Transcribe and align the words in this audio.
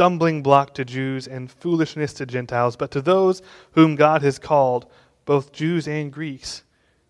stumbling 0.00 0.42
block 0.42 0.72
to 0.72 0.82
Jews 0.82 1.28
and 1.28 1.50
foolishness 1.50 2.14
to 2.14 2.24
Gentiles, 2.24 2.74
but 2.74 2.90
to 2.92 3.02
those 3.02 3.42
whom 3.72 3.96
God 3.96 4.22
has 4.22 4.38
called, 4.38 4.90
both 5.26 5.52
Jews 5.52 5.86
and 5.86 6.10
Greeks, 6.10 6.62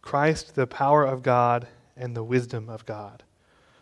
Christ, 0.02 0.56
the 0.56 0.66
power 0.66 1.04
of 1.04 1.22
God 1.22 1.68
and 1.96 2.16
the 2.16 2.24
wisdom 2.24 2.68
of 2.68 2.84
God. 2.86 3.22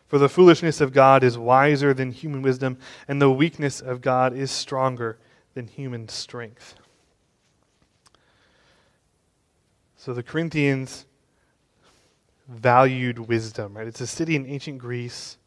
For 0.08 0.18
the 0.18 0.29
foolishness 0.29 0.82
of 0.82 0.92
God 0.92 1.24
is 1.24 1.38
wiser 1.38 1.94
than 1.94 2.12
human 2.12 2.42
wisdom, 2.42 2.76
and 3.08 3.18
the 3.18 3.30
weakness 3.30 3.80
of 3.80 4.02
God 4.02 4.36
is 4.36 4.50
stronger 4.50 5.17
than 5.54 5.69
human 5.69 6.11
strength. 6.11 6.75
So 9.97 10.13
the 10.13 10.22
Corinthians 10.22 11.06
valued 12.47 13.19
wisdom, 13.19 13.75
right? 13.75 13.87
It's 13.87 14.03
a 14.03 14.06
city 14.06 14.37
in 14.37 14.45
ancient 14.45 14.77
Greece. 14.77 15.38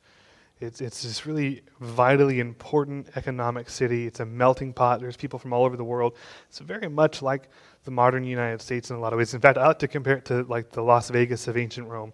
It's, 0.61 0.79
it's 0.79 1.01
this 1.01 1.25
really 1.25 1.63
vitally 1.79 2.39
important 2.39 3.09
economic 3.15 3.67
city. 3.69 4.05
It's 4.05 4.19
a 4.19 4.25
melting 4.25 4.73
pot. 4.73 4.99
There's 5.01 5.17
people 5.17 5.39
from 5.39 5.53
all 5.53 5.65
over 5.65 5.75
the 5.75 5.83
world. 5.83 6.13
It's 6.49 6.59
very 6.59 6.87
much 6.87 7.23
like 7.23 7.49
the 7.83 7.91
modern 7.91 8.23
United 8.23 8.61
States 8.61 8.91
in 8.91 8.95
a 8.95 8.99
lot 8.99 9.11
of 9.11 9.17
ways. 9.17 9.33
In 9.33 9.41
fact, 9.41 9.57
I 9.57 9.67
like 9.67 9.79
to 9.79 9.87
compare 9.87 10.17
it 10.17 10.25
to 10.25 10.43
like 10.43 10.71
the 10.71 10.83
Las 10.83 11.09
Vegas 11.09 11.47
of 11.47 11.57
ancient 11.57 11.87
Rome. 11.87 12.13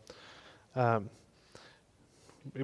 Um, 0.76 1.10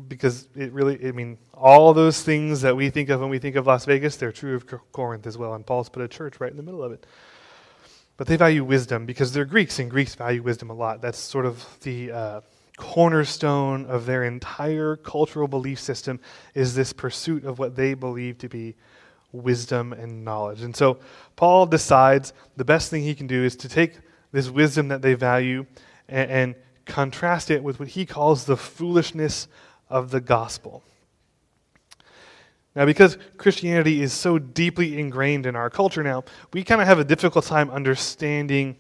because 0.08 0.48
it 0.56 0.72
really, 0.72 1.06
I 1.06 1.12
mean, 1.12 1.38
all 1.54 1.94
those 1.94 2.24
things 2.24 2.62
that 2.62 2.74
we 2.74 2.90
think 2.90 3.10
of 3.10 3.20
when 3.20 3.30
we 3.30 3.40
think 3.40 3.58
of 3.58 3.68
Las 3.68 3.84
Vegas, 3.84 4.16
they're 4.16 4.32
true 4.32 4.56
of 4.56 4.66
Corinth 4.94 5.28
as 5.28 5.38
well. 5.38 5.54
And 5.54 5.66
Paul's 5.66 5.90
put 5.90 6.02
a 6.02 6.08
church 6.08 6.40
right 6.40 6.50
in 6.50 6.56
the 6.56 6.64
middle 6.64 6.82
of 6.82 6.94
it. 6.94 7.06
But 8.16 8.28
they 8.28 8.38
value 8.38 8.64
wisdom 8.64 9.06
because 9.06 9.34
they're 9.34 9.44
Greeks, 9.44 9.80
and 9.80 9.92
Greeks 9.92 10.16
value 10.16 10.42
wisdom 10.42 10.70
a 10.70 10.74
lot. 10.74 11.02
That's 11.02 11.18
sort 11.18 11.46
of 11.46 11.66
the 11.82 12.12
uh, 12.12 12.42
cornerstone 12.78 13.86
of 13.86 14.06
their 14.06 14.24
entire 14.24 14.96
cultural 14.96 15.48
belief 15.48 15.80
system 15.80 16.20
is 16.54 16.76
this 16.76 16.92
pursuit 16.94 17.46
of 17.46 17.60
what 17.60 17.76
they 17.76 17.94
believe 17.94 18.38
to 18.40 18.50
be 18.50 18.76
wisdom 19.32 19.94
and 19.94 20.24
knowledge. 20.24 20.62
And 20.62 20.76
so 20.76 21.00
Paul 21.36 21.66
decides 21.66 22.34
the 22.56 22.66
best 22.66 22.90
thing 22.90 23.04
he 23.04 23.16
can 23.16 23.28
do 23.28 23.44
is 23.44 23.56
to 23.58 23.70
take 23.70 24.00
this 24.32 24.50
wisdom 24.50 24.88
that 24.90 25.02
they 25.02 25.14
value 25.14 25.66
and, 26.08 26.32
and 26.32 26.56
contrast 26.86 27.52
it 27.52 27.64
with 27.64 27.80
what 27.80 27.90
he 27.90 28.06
calls 28.06 28.46
the 28.46 28.58
foolishness 28.58 29.48
of 29.90 30.12
the 30.12 30.22
gospel. 30.22 30.84
Now, 32.76 32.86
because 32.86 33.18
Christianity 33.38 34.02
is 34.02 34.14
so 34.14 34.40
deeply 34.40 35.00
ingrained 35.00 35.46
in 35.46 35.56
our 35.56 35.70
culture 35.70 36.02
now, 36.02 36.24
we 36.54 36.64
kind 36.64 36.82
of 36.82 36.88
have 36.88 36.98
a 36.98 37.04
difficult 37.04 37.46
time 37.46 37.70
understanding 37.70 38.78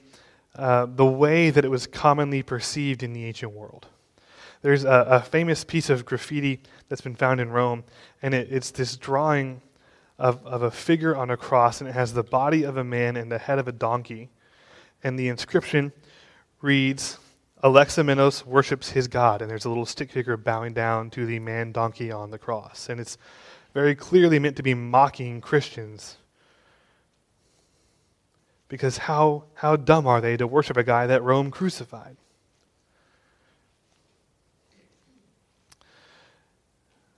uh, 0.55 0.85
the 0.85 1.05
way 1.05 1.49
that 1.49 1.65
it 1.65 1.69
was 1.69 1.87
commonly 1.87 2.43
perceived 2.43 3.03
in 3.03 3.13
the 3.13 3.25
ancient 3.25 3.53
world. 3.53 3.87
There's 4.61 4.85
a, 4.85 5.05
a 5.09 5.19
famous 5.21 5.63
piece 5.63 5.89
of 5.89 6.05
graffiti 6.05 6.61
that's 6.87 7.01
been 7.01 7.15
found 7.15 7.41
in 7.41 7.49
Rome, 7.49 7.83
and 8.21 8.33
it, 8.33 8.47
it's 8.51 8.71
this 8.71 8.95
drawing 8.95 9.61
of, 10.17 10.45
of 10.45 10.61
a 10.61 10.71
figure 10.71 11.15
on 11.15 11.29
a 11.29 11.37
cross, 11.37 11.81
and 11.81 11.89
it 11.89 11.93
has 11.93 12.13
the 12.13 12.23
body 12.23 12.63
of 12.63 12.77
a 12.77 12.83
man 12.83 13.17
and 13.17 13.31
the 13.31 13.39
head 13.39 13.59
of 13.59 13.67
a 13.67 13.71
donkey. 13.71 14.29
And 15.03 15.19
the 15.19 15.27
inscription 15.27 15.91
reads, 16.61 17.17
Alexamenos 17.63 18.45
worships 18.45 18.89
his 18.89 19.07
God, 19.07 19.41
and 19.41 19.49
there's 19.49 19.65
a 19.65 19.69
little 19.69 19.85
stick 19.85 20.11
figure 20.11 20.37
bowing 20.37 20.73
down 20.73 21.09
to 21.11 21.25
the 21.25 21.39
man 21.39 21.71
donkey 21.71 22.11
on 22.11 22.31
the 22.31 22.37
cross. 22.37 22.89
And 22.89 22.99
it's 22.99 23.17
very 23.73 23.95
clearly 23.95 24.37
meant 24.39 24.55
to 24.57 24.63
be 24.63 24.73
mocking 24.73 25.41
Christians. 25.41 26.17
Because 28.73 28.97
how, 28.97 29.43
how 29.53 29.75
dumb 29.75 30.07
are 30.07 30.19
they 30.19 30.35
to 30.35 30.47
worship 30.47 30.77
a 30.77 30.83
guy 30.83 31.05
that 31.05 31.21
Rome 31.21 31.51
crucified? 31.51 32.17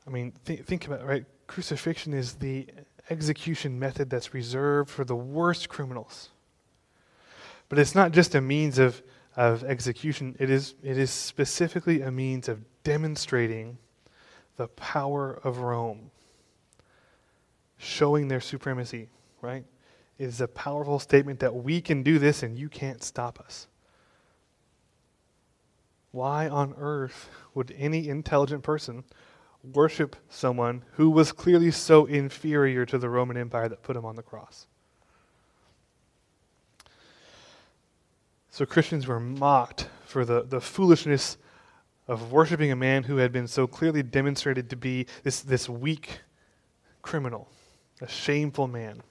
I 0.05 0.09
mean, 0.09 0.33
th- 0.43 0.63
think 0.63 0.85
about 0.85 0.99
it, 0.99 1.05
right? 1.05 1.23
Crucifixion 1.47 2.13
is 2.13 2.33
the 2.33 2.67
execution 3.09 3.79
method 3.79 4.09
that's 4.09 4.33
reserved 4.33 4.89
for 4.89 5.05
the 5.05 5.15
worst 5.15 5.69
criminals. 5.69 6.27
But 7.69 7.79
it's 7.79 7.95
not 7.95 8.11
just 8.11 8.35
a 8.35 8.41
means 8.41 8.77
of 8.77 9.01
of 9.37 9.63
execution, 9.63 10.35
it 10.39 10.49
is, 10.49 10.75
it 10.83 10.97
is 10.97 11.09
specifically 11.09 12.01
a 12.01 12.11
means 12.11 12.49
of 12.49 12.59
demonstrating 12.83 13.77
the 14.57 14.67
power 14.67 15.39
of 15.41 15.59
Rome, 15.59 16.11
showing 17.77 18.27
their 18.27 18.41
supremacy, 18.41 19.07
right? 19.41 19.63
Is 20.17 20.39
a 20.39 20.47
powerful 20.47 20.99
statement 20.99 21.39
that 21.41 21.53
we 21.53 21.81
can 21.81 22.01
do 22.01 22.19
this 22.19 22.41
and 22.41 22.57
you 22.57 22.69
can't 22.69 23.03
stop 23.03 23.39
us. 23.39 23.67
Why 26.11 26.47
on 26.47 26.73
earth 26.77 27.29
would 27.53 27.75
any 27.77 28.07
intelligent 28.07 28.63
person 28.63 29.03
worship 29.73 30.15
someone 30.29 30.85
who 30.93 31.09
was 31.09 31.33
clearly 31.33 31.71
so 31.71 32.05
inferior 32.05 32.85
to 32.85 32.97
the 32.97 33.09
Roman 33.09 33.35
Empire 33.35 33.67
that 33.67 33.83
put 33.83 33.97
him 33.97 34.05
on 34.05 34.15
the 34.15 34.23
cross? 34.23 34.67
So 38.49 38.65
Christians 38.65 39.05
were 39.05 39.19
mocked 39.19 39.89
for 40.05 40.23
the, 40.23 40.43
the 40.43 40.61
foolishness 40.61 41.37
of 42.07 42.31
worshiping 42.31 42.71
a 42.71 42.75
man 42.77 43.03
who 43.03 43.17
had 43.17 43.33
been 43.33 43.47
so 43.47 43.67
clearly 43.67 44.01
demonstrated 44.01 44.69
to 44.69 44.77
be 44.77 45.07
this, 45.23 45.41
this 45.41 45.67
weak 45.67 46.21
criminal, 47.01 47.49
a 47.99 48.07
shameful 48.07 48.69
man. 48.69 49.01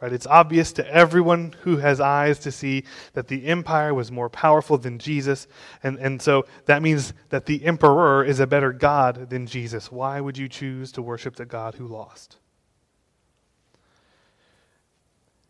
Right? 0.00 0.12
It's 0.12 0.26
obvious 0.26 0.72
to 0.74 0.88
everyone 0.88 1.56
who 1.62 1.78
has 1.78 2.00
eyes 2.00 2.38
to 2.40 2.52
see 2.52 2.84
that 3.14 3.26
the 3.26 3.46
empire 3.46 3.92
was 3.92 4.12
more 4.12 4.28
powerful 4.28 4.78
than 4.78 4.98
Jesus, 4.98 5.48
and, 5.82 5.98
and 5.98 6.22
so 6.22 6.46
that 6.66 6.82
means 6.82 7.12
that 7.30 7.46
the 7.46 7.64
emperor 7.64 8.24
is 8.24 8.38
a 8.38 8.46
better 8.46 8.72
God 8.72 9.28
than 9.28 9.46
Jesus. 9.46 9.90
Why 9.90 10.20
would 10.20 10.38
you 10.38 10.48
choose 10.48 10.92
to 10.92 11.02
worship 11.02 11.34
the 11.34 11.44
God 11.44 11.74
who 11.74 11.88
lost? 11.88 12.36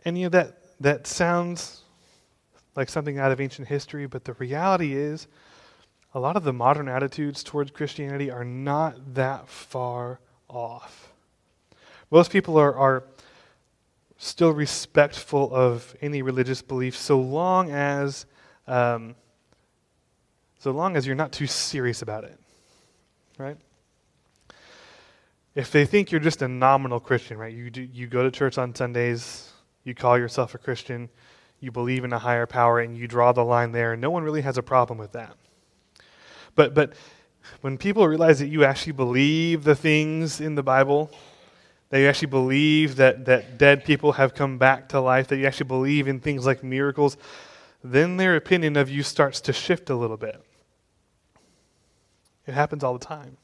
And 0.04 0.16
you 0.16 0.24
know 0.24 0.30
that 0.30 0.62
that 0.80 1.06
sounds 1.06 1.82
like 2.74 2.88
something 2.88 3.18
out 3.18 3.32
of 3.32 3.40
ancient 3.40 3.68
history, 3.68 4.06
but 4.06 4.24
the 4.24 4.32
reality 4.34 4.94
is 4.94 5.26
a 6.14 6.20
lot 6.20 6.36
of 6.36 6.44
the 6.44 6.52
modern 6.52 6.88
attitudes 6.88 7.42
towards 7.42 7.70
Christianity 7.70 8.30
are 8.30 8.44
not 8.44 9.14
that 9.14 9.48
far 9.48 10.20
off. 10.48 11.12
Most 12.10 12.30
people 12.30 12.56
are, 12.56 12.74
are 12.74 13.04
still 14.18 14.52
respectful 14.52 15.54
of 15.54 15.96
any 16.02 16.22
religious 16.22 16.60
belief 16.60 16.96
so 16.96 17.18
long 17.18 17.70
as 17.70 18.26
um, 18.66 19.14
so 20.58 20.70
long 20.70 20.96
as 20.96 21.06
you're 21.06 21.16
not 21.16 21.32
too 21.32 21.46
serious 21.46 22.02
about 22.02 22.24
it 22.24 22.38
right 23.38 23.56
if 25.54 25.72
they 25.72 25.86
think 25.86 26.12
you're 26.12 26.20
just 26.20 26.42
a 26.42 26.48
nominal 26.48 27.00
christian 27.00 27.38
right 27.38 27.54
you, 27.54 27.70
do, 27.70 27.82
you 27.82 28.06
go 28.06 28.22
to 28.22 28.30
church 28.30 28.58
on 28.58 28.74
sundays 28.74 29.50
you 29.84 29.94
call 29.94 30.18
yourself 30.18 30.54
a 30.54 30.58
christian 30.58 31.08
you 31.60 31.72
believe 31.72 32.04
in 32.04 32.12
a 32.12 32.18
higher 32.18 32.46
power 32.46 32.80
and 32.80 32.96
you 32.96 33.08
draw 33.08 33.32
the 33.32 33.44
line 33.44 33.72
there. 33.72 33.96
No 33.96 34.10
one 34.10 34.22
really 34.22 34.42
has 34.42 34.58
a 34.58 34.62
problem 34.62 34.98
with 34.98 35.12
that. 35.12 35.36
But, 36.54 36.74
but 36.74 36.92
when 37.60 37.78
people 37.78 38.06
realize 38.06 38.38
that 38.38 38.48
you 38.48 38.64
actually 38.64 38.92
believe 38.92 39.64
the 39.64 39.74
things 39.74 40.40
in 40.40 40.54
the 40.54 40.62
Bible, 40.62 41.10
that 41.90 42.00
you 42.00 42.06
actually 42.06 42.28
believe 42.28 42.96
that, 42.96 43.24
that 43.24 43.58
dead 43.58 43.84
people 43.84 44.12
have 44.12 44.34
come 44.34 44.58
back 44.58 44.88
to 44.90 45.00
life, 45.00 45.28
that 45.28 45.38
you 45.38 45.46
actually 45.46 45.66
believe 45.66 46.06
in 46.06 46.20
things 46.20 46.44
like 46.44 46.62
miracles, 46.62 47.16
then 47.82 48.16
their 48.16 48.36
opinion 48.36 48.76
of 48.76 48.90
you 48.90 49.02
starts 49.02 49.40
to 49.40 49.52
shift 49.52 49.88
a 49.90 49.94
little 49.94 50.16
bit. 50.16 50.42
It 52.46 52.54
happens 52.54 52.84
all 52.84 52.92
the 52.92 53.04
time. 53.04 53.36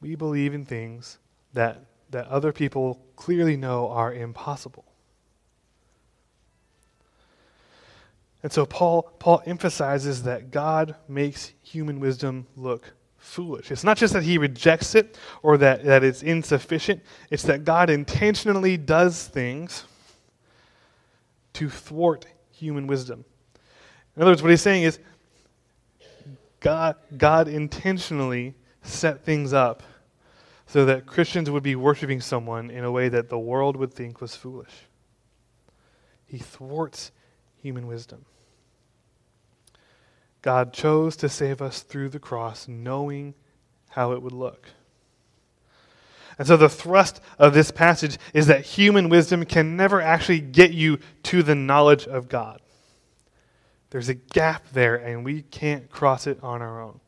We 0.00 0.14
believe 0.14 0.54
in 0.54 0.64
things 0.64 1.18
that 1.52 1.82
that 2.10 2.26
other 2.28 2.52
people 2.52 3.00
clearly 3.16 3.56
know 3.56 3.88
are 3.88 4.12
impossible. 4.12 4.84
And 8.42 8.52
so 8.52 8.64
Paul, 8.64 9.02
Paul 9.18 9.42
emphasizes 9.44 10.22
that 10.22 10.50
God 10.50 10.94
makes 11.08 11.52
human 11.62 11.98
wisdom 11.98 12.46
look 12.56 12.92
foolish. 13.26 13.70
It's 13.70 13.84
not 13.84 13.96
just 13.96 14.12
that 14.14 14.22
he 14.22 14.38
rejects 14.38 14.94
it 14.94 15.18
or 15.42 15.58
that, 15.58 15.84
that 15.84 16.04
it's 16.04 16.22
insufficient, 16.22 17.02
it's 17.30 17.42
that 17.42 17.64
God 17.64 17.90
intentionally 17.90 18.76
does 18.76 19.26
things 19.26 19.84
to 21.54 21.68
thwart 21.68 22.26
human 22.52 22.86
wisdom. 22.86 23.24
In 24.14 24.22
other 24.22 24.30
words, 24.30 24.42
what 24.42 24.50
he's 24.50 24.62
saying 24.62 24.84
is 24.84 24.98
God, 26.60 26.96
God 27.16 27.48
intentionally 27.48 28.54
set 28.82 29.24
things 29.24 29.52
up 29.52 29.82
so 30.66 30.84
that 30.84 31.06
Christians 31.06 31.50
would 31.50 31.62
be 31.62 31.76
worshiping 31.76 32.20
someone 32.20 32.70
in 32.70 32.84
a 32.84 32.90
way 32.90 33.08
that 33.08 33.28
the 33.28 33.38
world 33.38 33.76
would 33.76 33.92
think 33.92 34.20
was 34.20 34.34
foolish. 34.34 34.86
He 36.26 36.38
thwarts 36.38 37.12
human 37.60 37.86
wisdom. 37.86 38.24
God 40.46 40.72
chose 40.72 41.16
to 41.16 41.28
save 41.28 41.60
us 41.60 41.82
through 41.82 42.10
the 42.10 42.20
cross, 42.20 42.68
knowing 42.68 43.34
how 43.88 44.12
it 44.12 44.22
would 44.22 44.32
look. 44.32 44.68
And 46.38 46.46
so, 46.46 46.56
the 46.56 46.68
thrust 46.68 47.20
of 47.36 47.52
this 47.52 47.72
passage 47.72 48.16
is 48.32 48.46
that 48.46 48.64
human 48.64 49.08
wisdom 49.08 49.44
can 49.44 49.76
never 49.76 50.00
actually 50.00 50.38
get 50.38 50.72
you 50.72 51.00
to 51.24 51.42
the 51.42 51.56
knowledge 51.56 52.06
of 52.06 52.28
God. 52.28 52.62
There's 53.90 54.08
a 54.08 54.14
gap 54.14 54.68
there, 54.72 54.94
and 54.94 55.24
we 55.24 55.42
can't 55.42 55.90
cross 55.90 56.28
it 56.28 56.38
on 56.44 56.62
our 56.62 56.80
own. 56.80 57.00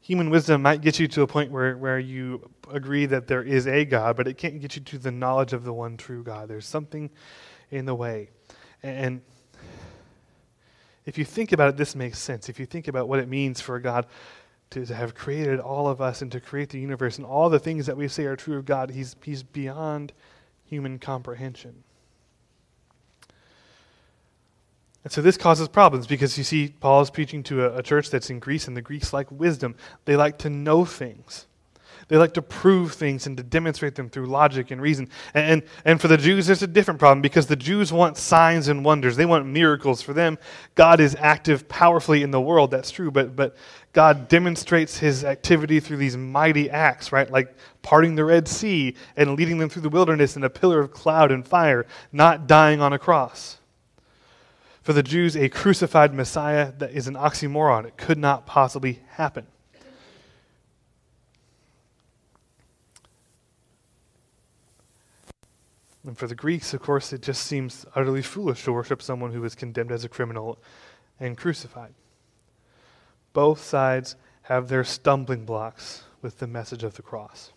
human 0.00 0.30
wisdom 0.30 0.62
might 0.62 0.80
get 0.80 1.00
you 1.00 1.08
to 1.08 1.22
a 1.22 1.26
point 1.26 1.50
where, 1.50 1.76
where 1.76 1.98
you 1.98 2.48
agree 2.70 3.06
that 3.06 3.26
there 3.26 3.42
is 3.42 3.66
a 3.66 3.84
God, 3.84 4.16
but 4.16 4.28
it 4.28 4.38
can't 4.38 4.60
get 4.60 4.76
you 4.76 4.82
to 4.82 4.98
the 4.98 5.10
knowledge 5.10 5.52
of 5.52 5.64
the 5.64 5.72
one 5.72 5.96
true 5.96 6.22
God. 6.22 6.48
There's 6.48 6.66
something 6.66 7.10
in 7.72 7.84
the 7.84 7.96
way. 7.96 8.30
And 8.80 9.22
if 11.08 11.16
you 11.16 11.24
think 11.24 11.52
about 11.52 11.70
it, 11.70 11.76
this 11.78 11.96
makes 11.96 12.18
sense. 12.18 12.50
If 12.50 12.60
you 12.60 12.66
think 12.66 12.86
about 12.86 13.08
what 13.08 13.18
it 13.18 13.28
means 13.28 13.62
for 13.62 13.80
God 13.80 14.06
to, 14.70 14.84
have 14.84 15.14
created 15.14 15.58
all 15.58 15.88
of 15.88 16.02
us 16.02 16.20
and 16.20 16.30
to 16.32 16.38
create 16.38 16.68
the 16.68 16.78
universe 16.78 17.16
and 17.16 17.26
all 17.26 17.48
the 17.48 17.58
things 17.58 17.86
that 17.86 17.96
we 17.96 18.08
say 18.08 18.26
are 18.26 18.36
true 18.36 18.58
of 18.58 18.66
God, 18.66 18.90
He's, 18.90 19.16
he's 19.22 19.42
beyond 19.42 20.12
human 20.66 20.98
comprehension. 20.98 21.82
And 25.02 25.10
so 25.10 25.22
this 25.22 25.38
causes 25.38 25.66
problems 25.66 26.06
because 26.06 26.36
you 26.36 26.44
see, 26.44 26.74
Paul 26.78 27.00
is 27.00 27.08
preaching 27.08 27.42
to 27.44 27.64
a, 27.64 27.78
a, 27.78 27.82
church 27.82 28.10
that's 28.10 28.28
in 28.28 28.38
Greece, 28.38 28.68
and 28.68 28.76
the 28.76 28.82
Greeks 28.82 29.14
like 29.14 29.30
wisdom. 29.30 29.76
They 30.04 30.14
like 30.14 30.36
to 30.40 30.50
know 30.50 30.84
things. 30.84 31.46
They 32.08 32.16
like 32.16 32.32
to 32.34 32.42
prove 32.42 32.94
things 32.94 33.26
and 33.26 33.36
to 33.36 33.42
demonstrate 33.42 33.94
them 33.94 34.08
through 34.08 34.26
logic 34.26 34.70
and 34.70 34.80
reason. 34.80 35.10
And, 35.34 35.50
and, 35.50 35.62
and 35.84 36.00
for 36.00 36.08
the 36.08 36.16
Jews, 36.16 36.46
there's 36.46 36.62
a 36.62 36.66
different 36.66 36.98
problem 36.98 37.20
because 37.20 37.46
the 37.46 37.56
Jews 37.56 37.92
want 37.92 38.16
signs 38.16 38.68
and 38.68 38.82
wonders. 38.82 39.16
They 39.16 39.26
want 39.26 39.46
miracles. 39.46 40.00
For 40.00 40.14
them, 40.14 40.38
God 40.74 41.00
is 41.00 41.14
active 41.20 41.68
powerfully 41.68 42.22
in 42.22 42.30
the 42.30 42.40
world. 42.40 42.70
That's 42.70 42.90
true. 42.90 43.10
But, 43.10 43.36
but 43.36 43.56
God 43.92 44.28
demonstrates 44.28 44.96
his 44.96 45.22
activity 45.22 45.80
through 45.80 45.98
these 45.98 46.16
mighty 46.16 46.70
acts, 46.70 47.12
right? 47.12 47.30
Like 47.30 47.54
parting 47.82 48.14
the 48.14 48.24
Red 48.24 48.48
Sea 48.48 48.94
and 49.14 49.36
leading 49.36 49.58
them 49.58 49.68
through 49.68 49.82
the 49.82 49.90
wilderness 49.90 50.34
in 50.34 50.44
a 50.44 50.50
pillar 50.50 50.80
of 50.80 50.90
cloud 50.90 51.30
and 51.30 51.46
fire, 51.46 51.86
not 52.10 52.46
dying 52.46 52.80
on 52.80 52.94
a 52.94 52.98
cross. 52.98 53.58
For 54.80 54.94
the 54.94 55.02
Jews, 55.02 55.36
a 55.36 55.50
crucified 55.50 56.14
Messiah 56.14 56.72
that 56.78 56.92
is 56.92 57.06
an 57.06 57.14
oxymoron. 57.14 57.84
It 57.84 57.98
could 57.98 58.16
not 58.16 58.46
possibly 58.46 59.00
happen. 59.10 59.46
And 66.08 66.16
for 66.16 66.26
the 66.26 66.34
Greeks, 66.34 66.72
of 66.72 66.80
course, 66.80 67.12
it 67.12 67.20
just 67.20 67.42
seems 67.42 67.84
utterly 67.94 68.22
foolish 68.22 68.64
to 68.64 68.72
worship 68.72 69.02
someone 69.02 69.30
who 69.30 69.42
was 69.42 69.54
condemned 69.54 69.92
as 69.92 70.04
a 70.04 70.08
criminal 70.08 70.58
and 71.20 71.36
crucified. 71.36 71.92
Both 73.34 73.62
sides 73.62 74.16
have 74.44 74.68
their 74.68 74.84
stumbling 74.84 75.44
blocks 75.44 76.04
with 76.22 76.38
the 76.38 76.46
message 76.46 76.82
of 76.82 76.94
the 76.94 77.02
cross. 77.02 77.52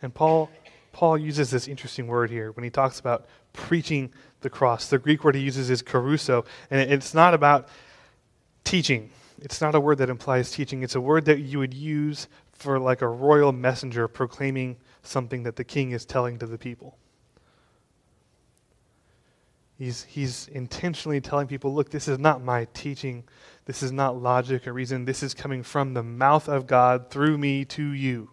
And 0.00 0.14
Paul, 0.14 0.48
Paul 0.92 1.18
uses 1.18 1.50
this 1.50 1.68
interesting 1.68 2.06
word 2.06 2.30
here 2.30 2.52
when 2.52 2.64
he 2.64 2.70
talks 2.70 2.98
about 2.98 3.26
preaching 3.52 4.10
the 4.40 4.48
cross. 4.48 4.88
The 4.88 4.98
Greek 4.98 5.22
word 5.22 5.34
he 5.34 5.42
uses 5.42 5.68
is 5.68 5.82
kerusso, 5.82 6.46
and 6.70 6.80
it's 6.80 7.12
not 7.12 7.34
about 7.34 7.68
teaching. 8.64 9.10
It's 9.42 9.60
not 9.60 9.74
a 9.74 9.80
word 9.80 9.98
that 9.98 10.08
implies 10.08 10.50
teaching. 10.50 10.82
It's 10.82 10.94
a 10.94 11.00
word 11.00 11.26
that 11.26 11.40
you 11.40 11.58
would 11.58 11.74
use 11.74 12.26
for 12.52 12.78
like 12.78 13.02
a 13.02 13.08
royal 13.08 13.52
messenger 13.52 14.08
proclaiming 14.08 14.78
something 15.06 15.42
that 15.44 15.56
the 15.56 15.64
king 15.64 15.92
is 15.92 16.04
telling 16.04 16.38
to 16.38 16.46
the 16.46 16.58
people. 16.58 16.96
He's, 19.78 20.04
he's 20.04 20.48
intentionally 20.48 21.20
telling 21.20 21.48
people, 21.48 21.74
look, 21.74 21.90
this 21.90 22.06
is 22.06 22.18
not 22.18 22.42
my 22.42 22.66
teaching. 22.74 23.24
This 23.64 23.82
is 23.82 23.90
not 23.90 24.20
logic 24.20 24.68
or 24.68 24.72
reason. 24.72 25.04
This 25.04 25.22
is 25.22 25.34
coming 25.34 25.62
from 25.62 25.94
the 25.94 26.02
mouth 26.02 26.48
of 26.48 26.66
God 26.66 27.10
through 27.10 27.38
me 27.38 27.64
to 27.66 27.82
you. 27.82 28.30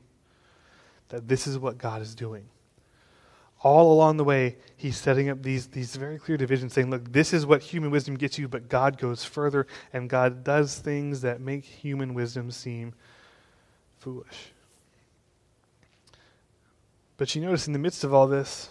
That 1.10 1.28
this 1.28 1.48
is 1.48 1.58
what 1.58 1.78
God 1.78 2.02
is 2.02 2.14
doing. 2.14 2.46
All 3.64 3.92
along 3.94 4.18
the 4.18 4.24
way, 4.24 4.58
he's 4.76 4.98
setting 4.98 5.30
up 5.30 5.44
these, 5.44 5.68
these 5.68 5.96
very 5.96 6.18
clear 6.18 6.38
divisions, 6.38 6.74
saying, 6.74 6.90
look, 6.90 7.12
this 7.12 7.32
is 7.34 7.46
what 7.46 7.62
human 7.62 7.92
wisdom 7.92 8.16
gets 8.16 8.40
you, 8.40 8.48
but 8.48 8.70
God 8.70 8.98
goes 8.98 9.24
further, 9.24 9.68
and 9.94 10.10
God 10.10 10.44
does 10.44 10.78
things 10.78 11.22
that 11.22 11.42
make 11.42 11.64
human 11.64 12.14
wisdom 12.14 12.50
seem 12.50 12.94
foolish. 14.00 14.54
But 17.22 17.36
you 17.36 17.42
notice 17.44 17.68
in 17.68 17.74
the 17.74 17.78
midst 17.78 18.04
of 18.04 18.16
all 18.16 18.26
this, 18.26 18.70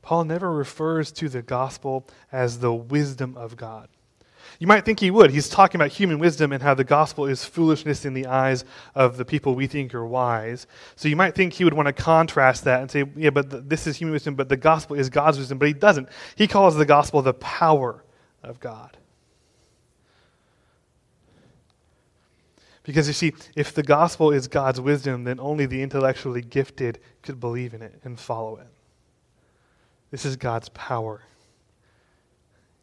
Paul 0.00 0.24
never 0.24 0.50
refers 0.50 1.12
to 1.12 1.28
the 1.28 1.42
gospel 1.42 2.08
as 2.32 2.60
the 2.60 2.72
wisdom 2.72 3.36
of 3.36 3.58
God. 3.58 3.90
You 4.58 4.66
might 4.66 4.86
think 4.86 5.00
he 5.00 5.10
would. 5.10 5.32
He's 5.32 5.50
talking 5.50 5.78
about 5.78 5.90
human 5.90 6.18
wisdom 6.18 6.52
and 6.52 6.62
how 6.62 6.72
the 6.72 6.82
gospel 6.82 7.26
is 7.26 7.44
foolishness 7.44 8.06
in 8.06 8.14
the 8.14 8.24
eyes 8.24 8.64
of 8.94 9.18
the 9.18 9.24
people 9.26 9.54
we 9.54 9.66
think 9.66 9.94
are 9.94 10.06
wise. 10.06 10.66
So 10.94 11.08
you 11.08 11.16
might 11.16 11.34
think 11.34 11.52
he 11.52 11.64
would 11.64 11.74
want 11.74 11.88
to 11.88 11.92
contrast 11.92 12.64
that 12.64 12.80
and 12.80 12.90
say, 12.90 13.04
yeah, 13.16 13.28
but 13.28 13.50
the, 13.50 13.60
this 13.60 13.86
is 13.86 13.98
human 13.98 14.14
wisdom, 14.14 14.34
but 14.34 14.48
the 14.48 14.56
gospel 14.56 14.96
is 14.96 15.10
God's 15.10 15.36
wisdom. 15.36 15.58
But 15.58 15.68
he 15.68 15.74
doesn't. 15.74 16.08
He 16.36 16.48
calls 16.48 16.74
the 16.74 16.86
gospel 16.86 17.20
the 17.20 17.34
power 17.34 18.02
of 18.42 18.60
God. 18.60 18.96
Because 22.86 23.08
you 23.08 23.14
see, 23.14 23.34
if 23.56 23.74
the 23.74 23.82
gospel 23.82 24.30
is 24.30 24.46
God's 24.46 24.80
wisdom, 24.80 25.24
then 25.24 25.40
only 25.40 25.66
the 25.66 25.82
intellectually 25.82 26.40
gifted 26.40 27.00
could 27.20 27.40
believe 27.40 27.74
in 27.74 27.82
it 27.82 27.98
and 28.04 28.18
follow 28.18 28.58
it. 28.58 28.68
This 30.12 30.24
is 30.24 30.36
God's 30.36 30.68
power. 30.68 31.22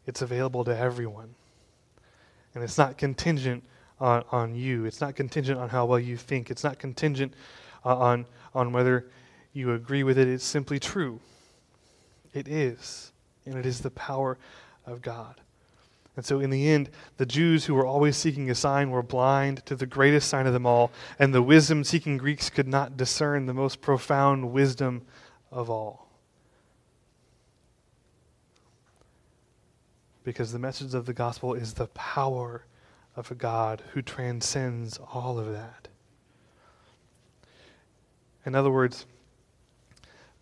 It's 0.06 0.22
available 0.22 0.66
to 0.66 0.78
everyone. 0.78 1.36
And 2.54 2.66
it's 2.66 2.78
not 2.78 2.98
contingent 2.98 3.64
on, 3.98 4.26
on 4.30 4.56
you. 4.56 4.84
It's 4.84 5.00
not 5.00 5.16
contingent 5.16 5.58
on 5.58 5.70
how 5.70 5.86
well 5.86 6.00
you 6.00 6.18
think. 6.18 6.52
It's 6.52 6.66
not 6.66 6.80
contingent 6.80 7.34
uh, 7.86 7.98
on, 7.98 8.26
on 8.54 8.74
whether 8.74 9.08
you 9.54 9.72
agree 9.72 10.04
with 10.04 10.18
it. 10.18 10.28
It's 10.28 10.44
simply 10.44 10.80
true. 10.80 11.22
It 12.34 12.50
is. 12.50 13.14
And 13.46 13.56
it 13.56 13.66
is 13.66 13.80
the 13.80 13.92
power 13.92 14.38
of 14.86 15.02
God. 15.02 15.40
And 16.16 16.26
so, 16.26 16.40
in 16.40 16.52
the 16.52 16.70
end, 16.70 16.92
the 17.18 17.26
Jews 17.26 17.66
who 17.66 17.74
were 17.74 17.88
always 17.88 18.16
seeking 18.16 18.50
a 18.50 18.56
sign 18.56 18.92
were 18.92 19.02
blind 19.02 19.66
to 19.66 19.76
the 19.76 19.88
greatest 19.88 20.30
sign 20.30 20.46
of 20.46 20.54
them 20.54 20.66
all, 20.66 20.92
and 21.18 21.34
the 21.34 21.42
wisdom 21.42 21.84
seeking 21.84 22.18
Greeks 22.18 22.52
could 22.52 22.68
not 22.68 22.98
discern 22.98 23.48
the 23.48 23.54
most 23.54 23.82
profound 23.82 24.52
wisdom 24.52 25.02
of 25.52 25.72
all. 25.72 26.08
Because 30.24 30.52
the 30.52 30.60
message 30.60 30.94
of 30.94 31.08
the 31.08 31.14
gospel 31.14 31.56
is 31.56 31.74
the 31.74 31.88
power 31.88 32.66
of 33.16 33.32
a 33.32 33.36
God 33.36 33.84
who 33.94 34.02
transcends 34.02 35.00
all 35.14 35.40
of 35.40 35.52
that. 35.52 35.88
In 38.46 38.56
other 38.56 38.72
words, 38.72 39.06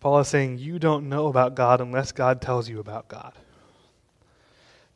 Paul 0.00 0.18
is 0.18 0.28
saying, 0.28 0.58
You 0.58 0.78
don't 0.78 1.08
know 1.08 1.28
about 1.28 1.54
God 1.54 1.80
unless 1.80 2.12
God 2.12 2.42
tells 2.42 2.68
you 2.68 2.78
about 2.78 3.08
God. 3.08 3.32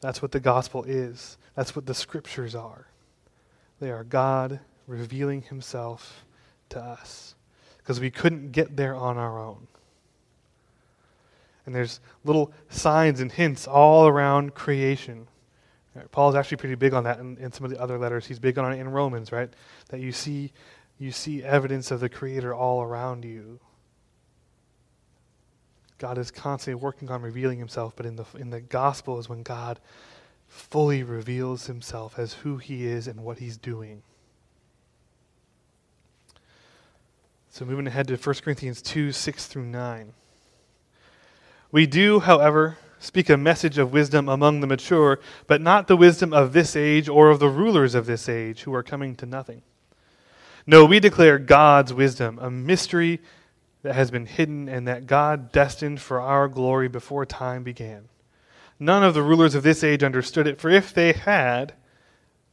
That's 0.00 0.20
what 0.20 0.32
the 0.32 0.40
gospel 0.40 0.84
is. 0.84 1.38
That's 1.54 1.74
what 1.74 1.86
the 1.86 1.94
scriptures 1.94 2.54
are. 2.54 2.86
They 3.80 3.90
are 3.90 4.04
God 4.04 4.60
revealing 4.86 5.42
himself 5.42 6.24
to 6.70 6.80
us 6.80 7.34
because 7.78 8.00
we 8.00 8.10
couldn't 8.10 8.52
get 8.52 8.76
there 8.76 8.94
on 8.94 9.16
our 9.16 9.38
own. 9.38 9.66
And 11.64 11.74
there's 11.74 12.00
little 12.24 12.52
signs 12.68 13.20
and 13.20 13.30
hints 13.30 13.66
all 13.66 14.06
around 14.06 14.54
creation. 14.54 15.26
Right? 15.94 16.10
Paul's 16.12 16.34
actually 16.34 16.58
pretty 16.58 16.76
big 16.76 16.94
on 16.94 17.04
that 17.04 17.18
in, 17.18 17.36
in 17.38 17.52
some 17.52 17.64
of 17.64 17.70
the 17.70 17.80
other 17.80 17.98
letters. 17.98 18.26
He's 18.26 18.38
big 18.38 18.58
on 18.58 18.72
it 18.72 18.78
in 18.78 18.88
Romans, 18.88 19.32
right? 19.32 19.50
That 19.88 20.00
you 20.00 20.12
see, 20.12 20.52
you 20.98 21.10
see 21.10 21.42
evidence 21.42 21.90
of 21.90 22.00
the 22.00 22.08
Creator 22.08 22.54
all 22.54 22.82
around 22.82 23.24
you. 23.24 23.58
God 25.98 26.18
is 26.18 26.30
constantly 26.30 26.80
working 26.80 27.10
on 27.10 27.22
revealing 27.22 27.58
himself, 27.58 27.94
but 27.96 28.06
in 28.06 28.16
the, 28.16 28.24
in 28.38 28.50
the 28.50 28.60
gospel 28.60 29.18
is 29.18 29.28
when 29.28 29.42
God 29.42 29.80
fully 30.46 31.02
reveals 31.02 31.66
himself 31.66 32.18
as 32.18 32.34
who 32.34 32.58
he 32.58 32.86
is 32.86 33.06
and 33.08 33.24
what 33.24 33.38
he's 33.38 33.56
doing. 33.56 34.02
So, 37.50 37.64
moving 37.64 37.86
ahead 37.86 38.08
to 38.08 38.16
1 38.16 38.34
Corinthians 38.44 38.82
2 38.82 39.12
6 39.12 39.46
through 39.46 39.64
9. 39.64 40.12
We 41.72 41.86
do, 41.86 42.20
however, 42.20 42.76
speak 42.98 43.30
a 43.30 43.36
message 43.36 43.78
of 43.78 43.92
wisdom 43.92 44.28
among 44.28 44.60
the 44.60 44.66
mature, 44.66 45.20
but 45.46 45.62
not 45.62 45.88
the 45.88 45.96
wisdom 45.96 46.34
of 46.34 46.52
this 46.52 46.76
age 46.76 47.08
or 47.08 47.30
of 47.30 47.38
the 47.38 47.48
rulers 47.48 47.94
of 47.94 48.04
this 48.04 48.28
age 48.28 48.62
who 48.62 48.74
are 48.74 48.82
coming 48.82 49.16
to 49.16 49.26
nothing. 49.26 49.62
No, 50.66 50.84
we 50.84 51.00
declare 51.00 51.38
God's 51.38 51.94
wisdom, 51.94 52.38
a 52.42 52.50
mystery 52.50 53.20
that 53.86 53.94
has 53.94 54.10
been 54.10 54.26
hidden 54.26 54.68
and 54.68 54.88
that 54.88 55.06
God 55.06 55.52
destined 55.52 56.00
for 56.00 56.20
our 56.20 56.48
glory 56.48 56.88
before 56.88 57.24
time 57.24 57.62
began. 57.62 58.08
None 58.80 59.04
of 59.04 59.14
the 59.14 59.22
rulers 59.22 59.54
of 59.54 59.62
this 59.62 59.84
age 59.84 60.02
understood 60.02 60.48
it, 60.48 60.60
for 60.60 60.68
if 60.68 60.92
they 60.92 61.12
had, 61.12 61.72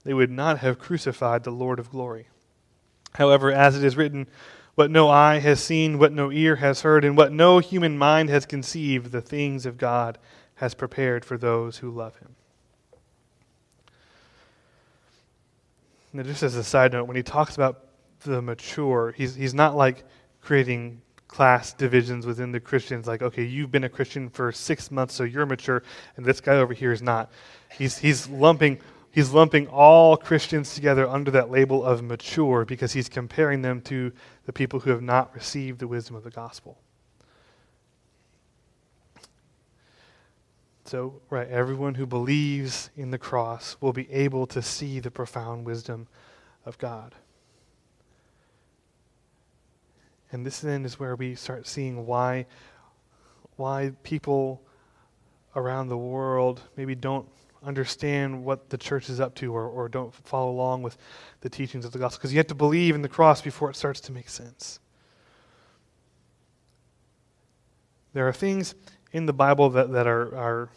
they 0.04 0.14
would 0.14 0.30
not 0.30 0.60
have 0.60 0.78
crucified 0.78 1.44
the 1.44 1.50
Lord 1.50 1.80
of 1.80 1.90
glory. 1.90 2.28
However, 3.16 3.52
as 3.52 3.76
it 3.76 3.84
is 3.84 3.98
written, 3.98 4.28
what 4.76 4.92
no 4.92 5.10
eye 5.10 5.40
has 5.40 5.60
seen, 5.60 5.98
what 5.98 6.14
no 6.14 6.32
ear 6.32 6.58
has 6.58 6.82
heard, 6.82 7.04
and 7.04 7.18
what 7.18 7.32
no 7.32 7.58
human 7.58 7.98
mind 7.98 8.30
has 8.30 8.46
conceived, 8.46 9.12
the 9.12 9.20
things 9.20 9.66
of 9.66 9.80
God 9.80 10.20
has 10.56 10.76
prepared 10.76 11.26
for 11.26 11.36
those 11.36 11.80
who 11.80 11.90
love 11.90 12.16
him. 12.18 12.36
Now, 16.14 16.22
just 16.22 16.44
as 16.44 16.56
a 16.56 16.64
side 16.64 16.94
note, 16.94 17.08
when 17.08 17.18
he 17.18 17.24
talks 17.24 17.56
about 17.56 17.88
the 18.24 18.40
mature, 18.40 19.16
he's, 19.18 19.34
he's 19.34 19.56
not 19.56 19.76
like 19.76 20.04
creating 20.42 21.02
class 21.34 21.74
divisions 21.74 22.28
within 22.28 22.52
the 22.52 22.60
Christians, 22.60 23.08
like, 23.08 23.24
okay, 23.24 23.44
you've 23.44 23.72
been 23.72 23.86
a 23.86 23.90
Christian 23.90 24.30
for 24.30 24.52
six 24.52 24.92
months, 24.92 25.16
so 25.16 25.24
you're 25.24 25.48
mature, 25.48 25.82
and 26.16 26.24
this 26.24 26.40
guy 26.40 26.58
over 26.58 26.76
here 26.76 26.92
is 26.92 27.02
not. 27.02 27.32
He's, 27.76 27.98
he's 27.98 28.30
lumping 28.30 28.80
he's 29.10 29.32
lumping 29.32 29.68
all 29.68 30.18
Christians 30.18 30.74
together 30.74 31.08
under 31.08 31.32
that 31.32 31.50
label 31.50 31.84
of 31.84 32.04
mature 32.04 32.66
because 32.66 32.94
he's 32.94 33.10
comparing 33.10 33.62
them 33.62 33.82
to 33.82 34.12
the 34.46 34.54
people 34.54 34.80
who 34.80 34.90
have 34.90 35.02
not 35.02 35.34
received 35.34 35.80
the 35.80 35.88
wisdom 35.88 36.16
of 36.16 36.24
the 36.24 36.32
gospel. 36.32 36.78
So, 40.86 41.22
right, 41.30 41.48
everyone 41.48 41.96
who 41.96 42.06
believes 42.06 42.90
in 42.96 43.12
the 43.12 43.18
cross 43.18 43.78
will 43.82 43.94
be 43.94 44.12
able 44.12 44.46
to 44.48 44.62
see 44.62 45.00
the 45.00 45.12
profound 45.12 45.66
wisdom 45.66 46.08
of 46.66 46.78
God. 46.78 47.16
And 50.34 50.44
this 50.44 50.60
then 50.60 50.84
is 50.84 51.00
where 51.00 51.16
we 51.16 51.36
start 51.36 51.68
seeing 51.68 52.08
why, 52.08 52.48
why 53.56 53.92
people 54.02 54.64
around 55.56 55.90
the 55.90 55.98
world 55.98 56.60
maybe 56.76 56.96
don't 56.96 57.30
understand 57.64 58.44
what 58.44 58.72
the 58.72 58.78
church 58.78 59.10
is 59.10 59.20
up 59.20 59.36
to 59.36 59.56
or, 59.56 59.68
or 59.68 59.88
don't 59.88 60.12
follow 60.14 60.50
along 60.50 60.82
with 60.82 60.98
the 61.42 61.50
teachings 61.50 61.86
of 61.86 61.92
the 61.92 62.00
gospel. 62.00 62.18
Because 62.18 62.34
you 62.34 62.40
have 62.40 62.48
to 62.48 62.56
believe 62.56 62.96
in 62.96 63.04
the 63.04 63.08
cross 63.08 63.42
before 63.42 63.70
it 63.70 63.76
starts 63.76 64.00
to 64.02 64.12
make 64.12 64.28
sense. 64.28 64.80
There 68.14 68.28
are 68.28 68.34
things 68.34 68.74
in 69.12 69.28
the 69.28 69.34
Bible 69.34 69.70
that, 69.70 69.92
that 69.92 70.08
are, 70.08 70.36
are 70.36 70.70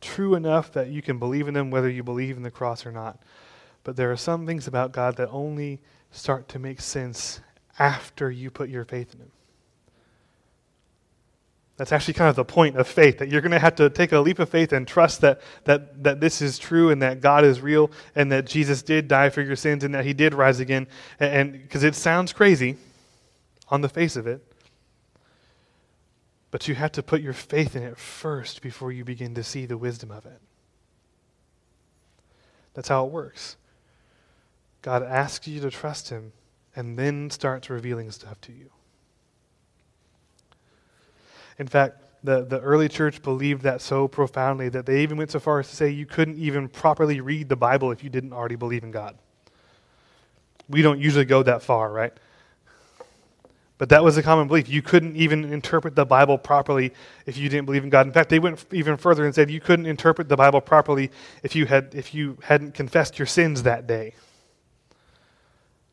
true 0.00 0.34
enough 0.34 0.72
that 0.72 0.88
you 0.88 1.02
can 1.02 1.18
believe 1.18 1.46
in 1.46 1.52
them 1.52 1.70
whether 1.70 1.90
you 1.90 2.02
believe 2.02 2.38
in 2.38 2.42
the 2.42 2.50
cross 2.50 2.86
or 2.86 2.92
not. 2.92 3.22
But 3.84 3.96
there 3.96 4.10
are 4.10 4.16
some 4.16 4.46
things 4.46 4.66
about 4.66 4.92
God 4.92 5.16
that 5.16 5.28
only 5.28 5.80
start 6.10 6.48
to 6.48 6.58
make 6.58 6.80
sense 6.80 7.40
after 7.78 8.30
you 8.30 8.50
put 8.50 8.68
your 8.68 8.84
faith 8.84 9.14
in 9.14 9.20
Him. 9.20 9.30
That's 11.78 11.92
actually 11.92 12.14
kind 12.14 12.28
of 12.28 12.34
the 12.34 12.44
point 12.44 12.76
of 12.76 12.88
faith, 12.88 13.18
that 13.18 13.28
you're 13.28 13.40
going 13.40 13.52
to 13.52 13.58
have 13.60 13.76
to 13.76 13.88
take 13.88 14.10
a 14.10 14.18
leap 14.18 14.40
of 14.40 14.48
faith 14.48 14.72
and 14.72 14.86
trust 14.86 15.20
that, 15.20 15.40
that, 15.62 16.02
that 16.02 16.20
this 16.20 16.42
is 16.42 16.58
true 16.58 16.90
and 16.90 17.00
that 17.02 17.20
God 17.20 17.44
is 17.44 17.60
real 17.60 17.92
and 18.16 18.32
that 18.32 18.46
Jesus 18.46 18.82
did 18.82 19.06
die 19.06 19.30
for 19.30 19.42
your 19.42 19.54
sins 19.54 19.84
and 19.84 19.94
that 19.94 20.04
he 20.04 20.12
did 20.12 20.34
rise 20.34 20.58
again. 20.58 20.88
And 21.20 21.52
because 21.52 21.84
it 21.84 21.94
sounds 21.94 22.32
crazy 22.32 22.76
on 23.68 23.80
the 23.80 23.88
face 23.88 24.16
of 24.16 24.26
it, 24.26 24.44
but 26.50 26.66
you 26.66 26.74
have 26.74 26.90
to 26.92 27.02
put 27.02 27.20
your 27.20 27.32
faith 27.32 27.76
in 27.76 27.84
it 27.84 27.96
first 27.96 28.60
before 28.60 28.90
you 28.90 29.04
begin 29.04 29.36
to 29.36 29.44
see 29.44 29.64
the 29.64 29.78
wisdom 29.78 30.10
of 30.10 30.26
it. 30.26 30.40
That's 32.74 32.88
how 32.88 33.06
it 33.06 33.12
works. 33.12 33.56
God 34.82 35.04
asks 35.04 35.46
you 35.46 35.60
to 35.60 35.70
trust 35.70 36.08
him 36.08 36.32
and 36.78 36.96
then 36.96 37.28
starts 37.28 37.68
revealing 37.68 38.08
stuff 38.12 38.40
to 38.40 38.52
you. 38.52 38.70
In 41.58 41.66
fact, 41.66 41.96
the, 42.22 42.44
the 42.44 42.60
early 42.60 42.88
church 42.88 43.20
believed 43.20 43.62
that 43.62 43.82
so 43.82 44.06
profoundly 44.06 44.68
that 44.68 44.86
they 44.86 45.02
even 45.02 45.18
went 45.18 45.32
so 45.32 45.40
far 45.40 45.58
as 45.58 45.68
to 45.70 45.74
say 45.74 45.90
you 45.90 46.06
couldn't 46.06 46.38
even 46.38 46.68
properly 46.68 47.20
read 47.20 47.48
the 47.48 47.56
Bible 47.56 47.90
if 47.90 48.04
you 48.04 48.10
didn't 48.10 48.32
already 48.32 48.54
believe 48.54 48.84
in 48.84 48.92
God. 48.92 49.18
We 50.68 50.80
don't 50.80 51.00
usually 51.00 51.24
go 51.24 51.42
that 51.42 51.62
far, 51.62 51.90
right? 51.90 52.12
But 53.78 53.88
that 53.88 54.04
was 54.04 54.16
a 54.16 54.22
common 54.22 54.46
belief. 54.46 54.68
You 54.68 54.82
couldn't 54.82 55.16
even 55.16 55.52
interpret 55.52 55.96
the 55.96 56.06
Bible 56.06 56.38
properly 56.38 56.92
if 57.26 57.36
you 57.36 57.48
didn't 57.48 57.66
believe 57.66 57.82
in 57.82 57.90
God. 57.90 58.06
In 58.06 58.12
fact, 58.12 58.30
they 58.30 58.38
went 58.38 58.64
even 58.72 58.96
further 58.96 59.24
and 59.24 59.34
said 59.34 59.50
you 59.50 59.60
couldn't 59.60 59.86
interpret 59.86 60.28
the 60.28 60.36
Bible 60.36 60.60
properly 60.60 61.10
if 61.42 61.56
you, 61.56 61.66
had, 61.66 61.92
if 61.96 62.14
you 62.14 62.38
hadn't 62.44 62.74
confessed 62.74 63.18
your 63.18 63.26
sins 63.26 63.64
that 63.64 63.88
day. 63.88 64.14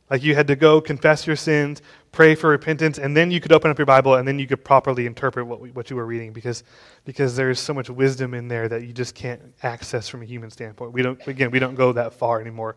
Like 0.10 0.22
you 0.22 0.36
had 0.36 0.48
to 0.48 0.56
go 0.56 0.80
confess 0.82 1.26
your 1.26 1.36
sins, 1.36 1.82
pray 2.12 2.36
for 2.36 2.50
repentance, 2.50 3.00
and 3.00 3.18
then 3.18 3.32
you 3.32 3.42
could 3.42 3.52
open 3.52 3.72
up 3.72 3.78
your 3.80 3.88
Bible 3.88 4.16
and 4.16 4.28
then 4.28 4.38
you 4.38 4.46
could 4.46 4.64
properly 4.64 5.08
interpret 5.08 5.48
what, 5.48 5.60
we, 5.60 5.72
what 5.72 5.90
you 5.90 5.96
were 5.96 6.06
reading 6.06 6.32
because, 6.32 6.64
because 7.06 7.36
there's 7.36 7.60
so 7.60 7.74
much 7.74 7.90
wisdom 7.90 8.34
in 8.34 8.48
there 8.48 8.70
that 8.70 8.84
you 8.84 8.94
just 8.94 9.16
can't 9.16 9.42
access 9.64 10.08
from 10.08 10.22
a 10.22 10.26
human 10.26 10.52
standpoint. 10.52 10.92
We 10.92 11.02
don't, 11.02 11.26
again, 11.28 11.50
we 11.50 11.60
don't 11.60 11.76
go 11.76 11.92
that 11.94 12.14
far 12.14 12.40
anymore. 12.40 12.76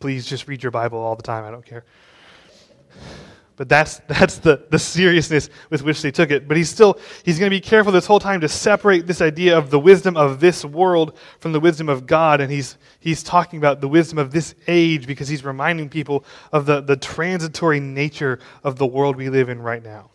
Please 0.00 0.26
just 0.26 0.46
read 0.46 0.62
your 0.62 0.72
Bible 0.72 0.98
all 0.98 1.16
the 1.16 1.22
time. 1.22 1.44
I 1.44 1.50
don't 1.50 1.64
care. 1.64 1.84
But 3.56 3.68
that's, 3.68 3.98
that's 4.08 4.38
the, 4.38 4.66
the 4.70 4.78
seriousness 4.78 5.50
with 5.70 5.82
which 5.82 6.02
they 6.02 6.10
took 6.10 6.30
it. 6.30 6.48
But 6.48 6.56
he's 6.56 6.70
still, 6.70 6.98
he's 7.24 7.38
going 7.38 7.50
to 7.50 7.56
be 7.56 7.60
careful 7.60 7.92
this 7.92 8.06
whole 8.06 8.20
time 8.20 8.40
to 8.40 8.48
separate 8.48 9.06
this 9.06 9.20
idea 9.20 9.56
of 9.56 9.70
the 9.70 9.78
wisdom 9.78 10.16
of 10.16 10.40
this 10.40 10.64
world 10.64 11.16
from 11.40 11.52
the 11.52 11.60
wisdom 11.60 11.88
of 11.88 12.06
God. 12.06 12.40
And 12.40 12.50
he's, 12.50 12.76
he's 13.00 13.22
talking 13.22 13.58
about 13.58 13.80
the 13.80 13.88
wisdom 13.88 14.18
of 14.18 14.30
this 14.30 14.54
age 14.66 15.06
because 15.06 15.28
he's 15.28 15.44
reminding 15.44 15.88
people 15.88 16.24
of 16.52 16.66
the, 16.66 16.80
the 16.80 16.96
transitory 16.96 17.80
nature 17.80 18.38
of 18.62 18.76
the 18.76 18.86
world 18.86 19.16
we 19.16 19.28
live 19.28 19.48
in 19.48 19.60
right 19.60 19.82
now 19.82 20.10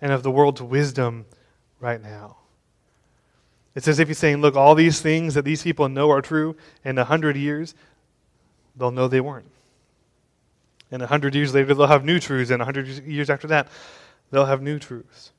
and 0.00 0.12
of 0.12 0.22
the 0.22 0.30
world's 0.30 0.60
wisdom 0.60 1.24
right 1.80 2.02
now. 2.02 2.36
It's 3.74 3.88
as 3.88 3.98
if 3.98 4.08
he's 4.08 4.18
saying, 4.18 4.42
look, 4.42 4.56
all 4.56 4.74
these 4.74 5.00
things 5.00 5.34
that 5.34 5.44
these 5.44 5.62
people 5.62 5.88
know 5.88 6.10
are 6.10 6.20
true, 6.20 6.56
in 6.84 6.98
a 6.98 7.04
hundred 7.04 7.36
years, 7.36 7.74
they'll 8.76 8.90
know 8.90 9.08
they 9.08 9.20
weren't. 9.20 9.51
And 10.92 11.02
a 11.02 11.06
hundred 11.06 11.34
years 11.34 11.54
later, 11.54 11.74
they'll 11.74 11.86
have 11.86 12.04
new 12.04 12.20
truths. 12.20 12.50
And 12.50 12.60
a 12.60 12.64
hundred 12.64 12.86
years 12.86 13.30
after 13.30 13.48
that, 13.48 13.68
they'll 14.30 14.44
have 14.44 14.62
new 14.62 14.78
truths. 14.78 15.32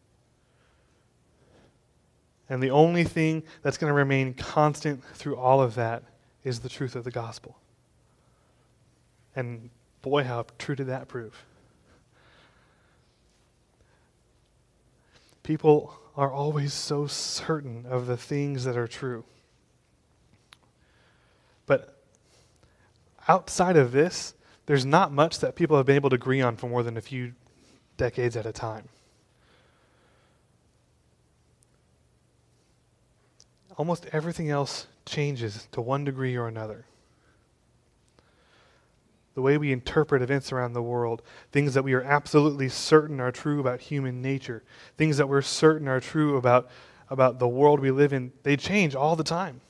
And 2.49 2.61
the 2.61 2.71
only 2.71 3.03
thing 3.03 3.43
that's 3.61 3.77
going 3.77 3.89
to 3.89 3.93
remain 3.93 4.33
constant 4.33 5.03
through 5.13 5.37
all 5.37 5.61
of 5.61 5.75
that 5.75 6.03
is 6.43 6.59
the 6.59 6.69
truth 6.69 6.95
of 6.95 7.03
the 7.03 7.11
gospel. 7.11 7.57
And 9.35 9.69
boy, 10.01 10.23
how 10.23 10.45
true 10.57 10.75
did 10.75 10.87
that 10.87 11.07
prove? 11.07 11.45
People 15.43 15.93
are 16.15 16.31
always 16.31 16.73
so 16.73 17.05
certain 17.05 17.85
of 17.87 18.07
the 18.07 18.17
things 18.17 18.63
that 18.63 18.77
are 18.77 18.87
true. 18.87 19.23
But 21.65 22.03
outside 23.27 23.77
of 23.77 23.91
this, 23.91 24.33
there's 24.65 24.85
not 24.85 25.11
much 25.11 25.39
that 25.39 25.55
people 25.55 25.77
have 25.77 25.85
been 25.85 25.95
able 25.95 26.09
to 26.09 26.15
agree 26.15 26.41
on 26.41 26.55
for 26.55 26.67
more 26.67 26.83
than 26.83 26.97
a 26.97 27.01
few 27.01 27.33
decades 27.97 28.35
at 28.35 28.45
a 28.45 28.51
time. 28.51 28.87
Almost 33.77 34.07
everything 34.11 34.49
else 34.49 34.87
changes 35.05 35.67
to 35.71 35.81
one 35.81 36.03
degree 36.03 36.35
or 36.35 36.47
another. 36.47 36.85
The 39.35 39.41
way 39.41 39.57
we 39.57 39.71
interpret 39.71 40.21
events 40.21 40.51
around 40.51 40.73
the 40.73 40.81
world, 40.81 41.23
things 41.51 41.73
that 41.73 41.83
we 41.83 41.93
are 41.93 42.03
absolutely 42.03 42.69
certain 42.69 43.19
are 43.19 43.31
true 43.31 43.59
about 43.59 43.81
human 43.81 44.21
nature, 44.21 44.63
things 44.95 45.17
that 45.17 45.27
we're 45.27 45.41
certain 45.41 45.87
are 45.87 45.99
true 45.99 46.37
about, 46.37 46.69
about 47.09 47.39
the 47.39 47.47
world 47.47 47.79
we 47.79 47.89
live 47.89 48.13
in, 48.13 48.31
they 48.43 48.55
change 48.55 48.93
all 48.93 49.15
the 49.15 49.23
time. 49.23 49.61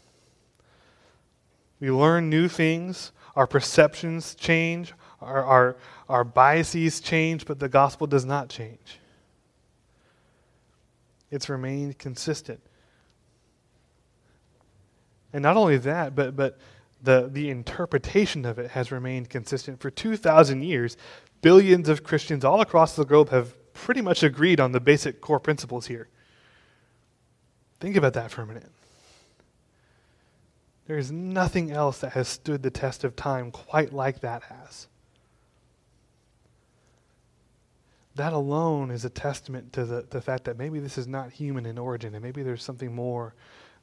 We 1.79 1.91
learn 1.91 2.29
new 2.29 2.49
things, 2.49 3.13
our 3.35 3.47
perceptions 3.47 4.35
change, 4.35 4.93
our, 5.21 5.43
our, 5.43 5.75
our 6.09 6.23
biases 6.23 6.99
change, 6.99 7.45
but 7.45 7.59
the 7.59 7.69
gospel 7.69 8.07
does 8.07 8.25
not 8.25 8.49
change. 8.49 8.99
It's 11.31 11.49
remained 11.49 11.97
consistent. 11.97 12.61
And 15.33 15.41
not 15.41 15.57
only 15.57 15.77
that, 15.77 16.15
but, 16.15 16.35
but 16.35 16.59
the, 17.01 17.27
the 17.31 17.49
interpretation 17.49 18.45
of 18.45 18.59
it 18.59 18.71
has 18.71 18.91
remained 18.91 19.29
consistent. 19.29 19.79
For 19.79 19.89
2,000 19.89 20.61
years, 20.61 20.95
billions 21.41 21.89
of 21.89 22.03
Christians 22.03 22.45
all 22.45 22.61
across 22.61 22.95
the 22.95 23.03
globe 23.03 23.29
have 23.29 23.55
pretty 23.73 24.01
much 24.01 24.21
agreed 24.21 24.59
on 24.59 24.71
the 24.71 24.79
basic 24.79 25.21
core 25.21 25.39
principles 25.39 25.87
here. 25.87 26.07
Think 27.79 27.95
about 27.95 28.13
that 28.13 28.29
for 28.29 28.43
a 28.43 28.45
minute. 28.45 28.71
There 30.85 30.97
is 30.97 31.11
nothing 31.11 31.71
else 31.71 31.99
that 31.99 32.13
has 32.13 32.27
stood 32.27 32.61
the 32.61 32.71
test 32.71 33.03
of 33.03 33.15
time 33.15 33.51
quite 33.51 33.93
like 33.93 34.19
that 34.19 34.43
has. 34.43 34.87
That 38.15 38.33
alone 38.33 38.91
is 38.91 39.05
a 39.05 39.09
testament 39.09 39.73
to 39.73 39.85
the, 39.85 40.05
the 40.09 40.21
fact 40.21 40.43
that 40.43 40.57
maybe 40.57 40.79
this 40.79 40.97
is 40.97 41.07
not 41.07 41.31
human 41.31 41.65
in 41.65 41.77
origin 41.77 42.13
and 42.13 42.23
maybe 42.23 42.43
there's 42.43 42.63
something 42.63 42.93
more 42.93 43.33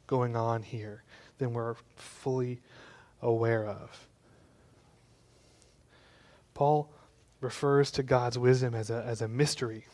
going 0.07 0.37
on 0.37 0.63
here 0.63 1.03
than 1.39 1.53
we're 1.53 1.75
fully 1.97 2.61
aware 3.23 3.67
of. 3.67 4.07
Paul 6.55 6.91
refers 7.41 7.91
to 7.93 8.03
God's 8.03 8.39
wisdom 8.39 8.75
as 8.75 8.91
a, 8.91 9.03
as 9.07 9.23
a 9.23 9.29
mystery. 9.29 9.87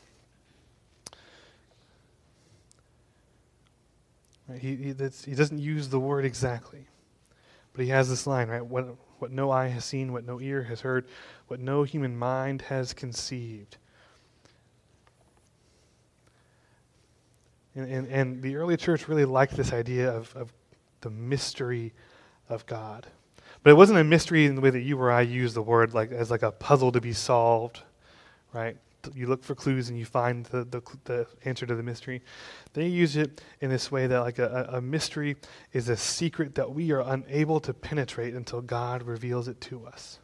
Right? 4.48 4.58
He, 4.58 4.76
he, 4.76 4.94
he 5.24 5.34
doesn't 5.34 5.60
use 5.60 5.88
the 5.88 6.00
word 6.00 6.24
exactly. 6.24 6.86
But 7.76 7.84
he 7.84 7.90
has 7.90 8.08
this 8.08 8.26
line, 8.26 8.48
right? 8.48 8.64
What, 8.64 8.96
what 9.18 9.30
no 9.30 9.50
eye 9.50 9.68
has 9.68 9.84
seen, 9.84 10.10
what 10.14 10.24
no 10.24 10.40
ear 10.40 10.62
has 10.62 10.80
heard, 10.80 11.06
what 11.48 11.60
no 11.60 11.82
human 11.82 12.16
mind 12.16 12.62
has 12.62 12.94
conceived. 12.94 13.76
And, 17.74 17.86
and, 17.92 18.06
and 18.08 18.42
the 18.42 18.56
early 18.56 18.78
church 18.78 19.08
really 19.08 19.26
liked 19.26 19.58
this 19.58 19.74
idea 19.74 20.10
of, 20.10 20.34
of 20.34 20.54
the 21.02 21.10
mystery 21.10 21.92
of 22.48 22.64
God. 22.64 23.06
But 23.62 23.70
it 23.70 23.74
wasn't 23.74 23.98
a 23.98 24.04
mystery 24.04 24.46
in 24.46 24.54
the 24.54 24.62
way 24.62 24.70
that 24.70 24.80
you 24.80 24.98
or 24.98 25.12
I 25.12 25.20
use 25.20 25.52
the 25.52 25.60
word, 25.60 25.92
like 25.92 26.12
as 26.12 26.30
like 26.30 26.42
a 26.42 26.52
puzzle 26.52 26.92
to 26.92 27.00
be 27.02 27.12
solved, 27.12 27.82
right? 28.54 28.78
You 29.14 29.26
look 29.26 29.44
for 29.44 29.54
clues 29.54 29.88
and 29.88 29.98
you 29.98 30.04
find 30.04 30.46
the, 30.46 30.64
the, 30.64 30.82
the 31.04 31.26
answer 31.44 31.66
to 31.66 31.74
the 31.74 31.82
mystery. 31.82 32.22
They 32.72 32.86
use 32.86 33.16
it 33.16 33.40
in 33.60 33.70
this 33.70 33.90
way 33.90 34.06
that 34.06 34.20
like 34.20 34.38
a, 34.38 34.70
a 34.72 34.80
mystery 34.80 35.36
is 35.72 35.88
a 35.88 35.96
secret 35.96 36.54
that 36.54 36.74
we 36.74 36.92
are 36.92 37.00
unable 37.00 37.60
to 37.60 37.74
penetrate 37.74 38.34
until 38.34 38.60
God 38.60 39.02
reveals 39.02 39.48
it 39.48 39.60
to 39.62 39.86
us. 39.86 40.18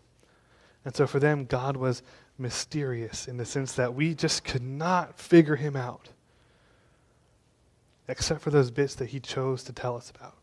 And 0.84 0.94
so 0.94 1.06
for 1.06 1.20
them, 1.20 1.44
God 1.44 1.76
was 1.76 2.02
mysterious 2.38 3.28
in 3.28 3.36
the 3.36 3.44
sense 3.44 3.72
that 3.74 3.94
we 3.94 4.14
just 4.14 4.44
could 4.44 4.62
not 4.62 5.18
figure 5.18 5.56
him 5.56 5.76
out, 5.76 6.08
except 8.08 8.40
for 8.40 8.50
those 8.50 8.70
bits 8.70 8.94
that 8.96 9.06
he 9.06 9.20
chose 9.20 9.62
to 9.64 9.72
tell 9.72 9.96
us 9.96 10.10
about. 10.10 10.36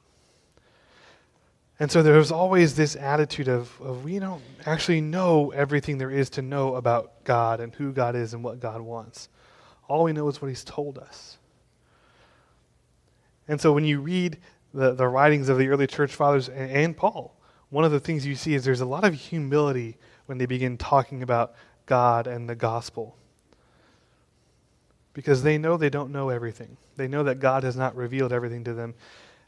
And 1.79 1.89
so 1.89 2.03
there 2.03 2.17
was 2.17 2.31
always 2.31 2.75
this 2.75 2.97
attitude 2.97 3.47
of, 3.47 3.71
of 3.81 4.03
we 4.03 4.19
don't 4.19 4.41
actually 4.65 4.99
know 4.99 5.51
everything 5.51 5.97
there 5.97 6.11
is 6.11 6.29
to 6.31 6.41
know 6.41 6.75
about 6.75 7.23
God 7.23 7.61
and 7.61 7.73
who 7.73 7.93
God 7.93 8.15
is 8.15 8.33
and 8.33 8.43
what 8.43 8.59
God 8.59 8.81
wants. 8.81 9.29
All 9.87 10.03
we 10.03 10.11
know 10.11 10.27
is 10.27 10.41
what 10.41 10.49
He's 10.49 10.65
told 10.65 10.97
us. 10.97 11.37
And 13.47 13.59
so 13.61 13.71
when 13.71 13.85
you 13.85 14.01
read 14.01 14.37
the, 14.73 14.93
the 14.93 15.07
writings 15.07 15.47
of 15.47 15.57
the 15.57 15.69
early 15.69 15.87
church 15.87 16.13
fathers 16.13 16.49
and, 16.49 16.69
and 16.69 16.97
Paul, 16.97 17.35
one 17.69 17.85
of 17.85 17.91
the 17.91 17.99
things 17.99 18.25
you 18.25 18.35
see 18.35 18.55
is 18.55 18.65
there's 18.65 18.81
a 18.81 18.85
lot 18.85 19.05
of 19.05 19.13
humility 19.13 19.97
when 20.25 20.37
they 20.37 20.45
begin 20.45 20.77
talking 20.77 21.23
about 21.23 21.53
God 21.85 22.27
and 22.27 22.49
the 22.49 22.55
gospel. 22.55 23.15
Because 25.13 25.43
they 25.43 25.57
know 25.57 25.77
they 25.77 25.89
don't 25.89 26.11
know 26.11 26.29
everything. 26.29 26.77
They 26.97 27.07
know 27.07 27.23
that 27.23 27.39
God 27.39 27.63
has 27.63 27.75
not 27.75 27.95
revealed 27.95 28.33
everything 28.33 28.63
to 28.65 28.73
them, 28.73 28.95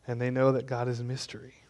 and 0.08 0.20
they 0.20 0.32
know 0.32 0.52
that 0.54 0.66
God 0.66 0.88
is 0.88 1.04
mystery. 1.04 1.61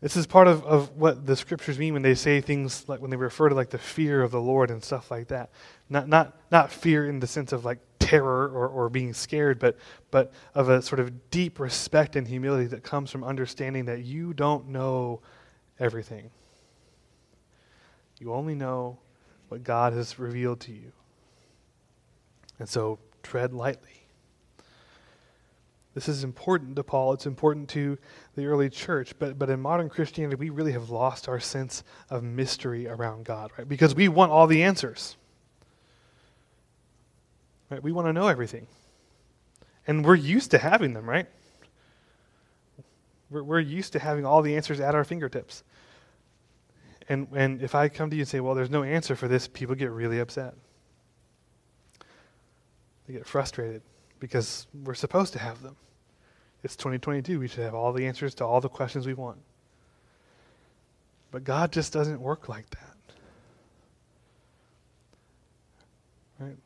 This 0.00 0.16
is 0.16 0.26
part 0.26 0.48
of, 0.48 0.64
of 0.64 0.96
what 0.96 1.26
the 1.26 1.36
scriptures 1.36 1.78
mean 1.78 1.92
when 1.92 2.02
they 2.02 2.14
say 2.14 2.40
things 2.40 2.88
like 2.88 3.00
when 3.00 3.10
they 3.10 3.18
refer 3.18 3.50
to 3.50 3.54
like 3.54 3.68
the 3.68 3.78
fear 3.78 4.22
of 4.22 4.30
the 4.30 4.40
Lord 4.40 4.70
and 4.70 4.82
stuff 4.82 5.10
like 5.10 5.28
that. 5.28 5.50
Not 5.90 6.08
not 6.08 6.36
not 6.50 6.72
fear 6.72 7.06
in 7.06 7.20
the 7.20 7.26
sense 7.26 7.52
of 7.52 7.64
like 7.66 7.78
terror 7.98 8.48
or, 8.48 8.68
or 8.68 8.88
being 8.88 9.12
scared, 9.12 9.58
but 9.58 9.76
but 10.10 10.32
of 10.54 10.70
a 10.70 10.80
sort 10.80 11.00
of 11.00 11.30
deep 11.30 11.60
respect 11.60 12.16
and 12.16 12.26
humility 12.26 12.66
that 12.68 12.82
comes 12.82 13.10
from 13.10 13.22
understanding 13.22 13.84
that 13.84 14.02
you 14.02 14.32
don't 14.32 14.68
know 14.68 15.20
everything. 15.78 16.30
You 18.18 18.32
only 18.32 18.54
know 18.54 18.98
what 19.48 19.64
God 19.64 19.92
has 19.92 20.18
revealed 20.18 20.60
to 20.60 20.72
you. 20.72 20.92
And 22.58 22.68
so 22.68 22.98
tread 23.22 23.52
lightly. 23.52 23.99
This 25.94 26.08
is 26.08 26.22
important 26.22 26.76
to 26.76 26.84
Paul. 26.84 27.12
It's 27.12 27.26
important 27.26 27.68
to 27.70 27.98
the 28.36 28.46
early 28.46 28.70
church. 28.70 29.12
But, 29.18 29.38
but 29.38 29.50
in 29.50 29.60
modern 29.60 29.88
Christianity, 29.88 30.36
we 30.36 30.50
really 30.50 30.72
have 30.72 30.90
lost 30.90 31.28
our 31.28 31.40
sense 31.40 31.82
of 32.10 32.22
mystery 32.22 32.86
around 32.86 33.24
God, 33.24 33.50
right? 33.58 33.68
Because 33.68 33.94
we 33.94 34.08
want 34.08 34.30
all 34.30 34.46
the 34.46 34.62
answers. 34.62 35.16
Right? 37.70 37.82
We 37.82 37.92
want 37.92 38.06
to 38.06 38.12
know 38.12 38.28
everything. 38.28 38.68
And 39.86 40.04
we're 40.04 40.14
used 40.14 40.52
to 40.52 40.58
having 40.58 40.92
them, 40.92 41.08
right? 41.08 41.26
We're, 43.28 43.42
we're 43.42 43.60
used 43.60 43.92
to 43.94 43.98
having 43.98 44.24
all 44.24 44.42
the 44.42 44.54
answers 44.54 44.78
at 44.78 44.94
our 44.94 45.04
fingertips. 45.04 45.64
And, 47.08 47.26
and 47.34 47.62
if 47.62 47.74
I 47.74 47.88
come 47.88 48.10
to 48.10 48.16
you 48.16 48.22
and 48.22 48.28
say, 48.28 48.38
well, 48.38 48.54
there's 48.54 48.70
no 48.70 48.84
answer 48.84 49.16
for 49.16 49.26
this, 49.26 49.48
people 49.48 49.74
get 49.74 49.90
really 49.90 50.20
upset. 50.20 50.54
They 53.08 53.14
get 53.14 53.26
frustrated 53.26 53.82
because 54.20 54.66
we're 54.84 54.94
supposed 54.94 55.32
to 55.32 55.38
have 55.38 55.62
them. 55.62 55.76
It's 56.62 56.76
2022. 56.76 57.40
We 57.40 57.48
should 57.48 57.64
have 57.64 57.74
all 57.74 57.92
the 57.92 58.06
answers 58.06 58.34
to 58.36 58.44
all 58.44 58.60
the 58.60 58.68
questions 58.68 59.06
we 59.06 59.14
want. 59.14 59.38
But 61.30 61.44
God 61.44 61.72
just 61.72 61.92
doesn't 61.92 62.20
work 62.20 62.48
like 62.48 62.68
that. 62.70 62.96
Right? 66.38 66.56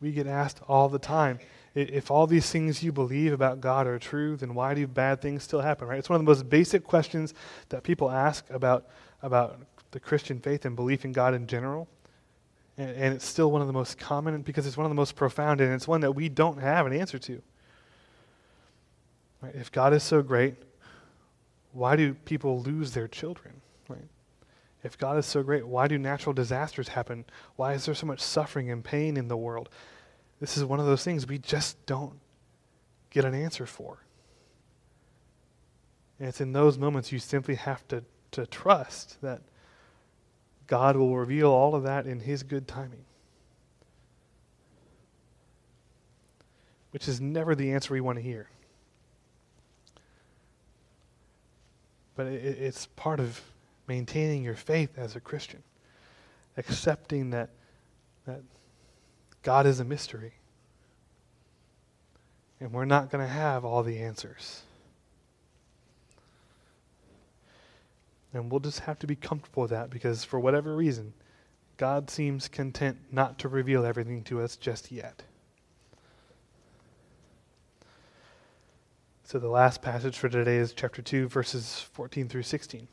We 0.00 0.12
get 0.12 0.26
asked 0.26 0.60
all 0.68 0.88
the 0.88 0.98
time 0.98 1.38
if 1.74 2.10
all 2.10 2.26
these 2.26 2.50
things 2.50 2.82
you 2.82 2.90
believe 2.90 3.32
about 3.32 3.60
God 3.60 3.86
are 3.86 3.98
true, 3.98 4.36
then 4.36 4.54
why 4.54 4.74
do 4.74 4.86
bad 4.86 5.20
things 5.20 5.44
still 5.44 5.60
happen? 5.60 5.86
Right? 5.86 5.98
It's 5.98 6.08
one 6.08 6.16
of 6.16 6.24
the 6.24 6.30
most 6.30 6.48
basic 6.48 6.84
questions 6.84 7.34
that 7.68 7.82
people 7.82 8.10
ask 8.10 8.48
about, 8.50 8.88
about 9.22 9.60
the 9.92 10.00
Christian 10.00 10.40
faith 10.40 10.64
and 10.64 10.74
belief 10.74 11.04
in 11.04 11.12
God 11.12 11.34
in 11.34 11.46
general. 11.46 11.88
And, 12.80 12.96
and 12.96 13.14
it's 13.14 13.26
still 13.26 13.50
one 13.50 13.60
of 13.60 13.66
the 13.66 13.74
most 13.74 13.98
common 13.98 14.40
because 14.40 14.66
it's 14.66 14.78
one 14.78 14.86
of 14.86 14.90
the 14.90 14.96
most 14.96 15.14
profound, 15.14 15.60
and 15.60 15.74
it's 15.74 15.86
one 15.86 16.00
that 16.00 16.12
we 16.12 16.30
don't 16.30 16.58
have 16.58 16.86
an 16.86 16.94
answer 16.94 17.18
to. 17.18 17.42
Right? 19.42 19.54
If 19.54 19.70
God 19.70 19.92
is 19.92 20.02
so 20.02 20.22
great, 20.22 20.54
why 21.72 21.94
do 21.94 22.14
people 22.14 22.62
lose 22.62 22.92
their 22.92 23.06
children? 23.06 23.60
Right? 23.86 24.08
If 24.82 24.96
God 24.96 25.18
is 25.18 25.26
so 25.26 25.42
great, 25.42 25.66
why 25.66 25.88
do 25.88 25.98
natural 25.98 26.32
disasters 26.32 26.88
happen? 26.88 27.26
Why 27.56 27.74
is 27.74 27.84
there 27.84 27.94
so 27.94 28.06
much 28.06 28.20
suffering 28.20 28.70
and 28.70 28.82
pain 28.82 29.18
in 29.18 29.28
the 29.28 29.36
world? 29.36 29.68
This 30.40 30.56
is 30.56 30.64
one 30.64 30.80
of 30.80 30.86
those 30.86 31.04
things 31.04 31.26
we 31.26 31.36
just 31.36 31.84
don't 31.84 32.18
get 33.10 33.26
an 33.26 33.34
answer 33.34 33.66
for. 33.66 33.98
And 36.18 36.28
it's 36.28 36.40
in 36.40 36.54
those 36.54 36.78
moments 36.78 37.12
you 37.12 37.18
simply 37.18 37.56
have 37.56 37.86
to, 37.88 38.02
to 38.30 38.46
trust 38.46 39.20
that 39.20 39.42
God 40.70 40.96
will 40.96 41.16
reveal 41.16 41.50
all 41.50 41.74
of 41.74 41.82
that 41.82 42.06
in 42.06 42.20
His 42.20 42.44
good 42.44 42.68
timing. 42.68 43.04
Which 46.92 47.08
is 47.08 47.20
never 47.20 47.56
the 47.56 47.72
answer 47.72 47.92
we 47.92 48.00
want 48.00 48.18
to 48.18 48.22
hear. 48.22 48.48
But 52.14 52.28
it, 52.28 52.58
it's 52.60 52.86
part 52.86 53.18
of 53.18 53.40
maintaining 53.88 54.44
your 54.44 54.54
faith 54.54 54.96
as 54.96 55.16
a 55.16 55.20
Christian, 55.20 55.60
accepting 56.56 57.30
that, 57.30 57.50
that 58.26 58.42
God 59.42 59.66
is 59.66 59.80
a 59.80 59.84
mystery. 59.84 60.34
And 62.60 62.72
we're 62.72 62.84
not 62.84 63.10
going 63.10 63.26
to 63.26 63.32
have 63.32 63.64
all 63.64 63.82
the 63.82 63.98
answers. 63.98 64.62
And 68.32 68.50
we'll 68.50 68.60
just 68.60 68.80
have 68.80 68.98
to 69.00 69.06
be 69.06 69.16
comfortable 69.16 69.62
with 69.62 69.70
that 69.70 69.90
because, 69.90 70.24
for 70.24 70.38
whatever 70.38 70.76
reason, 70.76 71.12
God 71.76 72.10
seems 72.10 72.46
content 72.46 72.98
not 73.10 73.38
to 73.40 73.48
reveal 73.48 73.84
everything 73.84 74.22
to 74.24 74.40
us 74.40 74.56
just 74.56 74.92
yet. 74.92 75.22
So, 79.24 79.38
the 79.38 79.48
last 79.48 79.82
passage 79.82 80.18
for 80.18 80.28
today 80.28 80.56
is 80.56 80.72
chapter 80.72 81.02
2, 81.02 81.28
verses 81.28 81.86
14 81.92 82.28
through 82.28 82.42
16. 82.42 82.86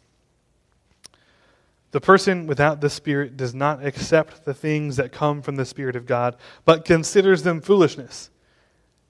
The 1.91 2.01
person 2.01 2.47
without 2.47 2.81
the 2.81 2.89
Spirit 2.89 3.37
does 3.37 3.53
not 3.53 3.85
accept 3.85 4.45
the 4.45 4.53
things 4.53 4.97
that 4.97 5.11
come 5.11 5.41
from 5.41 5.55
the 5.55 5.65
Spirit 5.65 5.95
of 5.95 6.05
God, 6.05 6.35
but 6.65 6.85
considers 6.85 7.43
them 7.43 7.61
foolishness, 7.61 8.29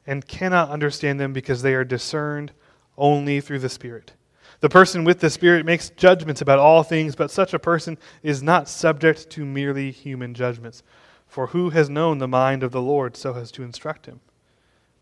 and 0.06 0.28
cannot 0.28 0.70
understand 0.70 1.20
them 1.20 1.34
because 1.34 1.62
they 1.62 1.74
are 1.74 1.84
discerned 1.84 2.52
only 2.98 3.42
through 3.42 3.60
the 3.60 3.70
Spirit. 3.70 4.14
The 4.60 4.70
person 4.70 5.04
with 5.04 5.20
the 5.20 5.30
Spirit 5.30 5.66
makes 5.66 5.90
judgments 5.90 6.42
about 6.42 6.60
all 6.60 6.84
things, 6.84 7.16
but 7.16 7.30
such 7.30 7.54
a 7.54 7.60
person 7.60 7.98
is 8.24 8.42
not 8.42 8.68
subject 8.68 9.30
to 9.32 9.46
merely 9.46 9.92
human 9.92 10.34
judgments. 10.34 10.82
For 11.28 11.48
who 11.48 11.70
has 11.72 11.90
known 11.90 12.18
the 12.18 12.28
mind 12.28 12.64
of 12.64 12.72
the 12.72 12.82
Lord 12.82 13.16
so 13.16 13.36
as 13.36 13.52
to 13.52 13.64
instruct 13.64 14.08
him? 14.08 14.20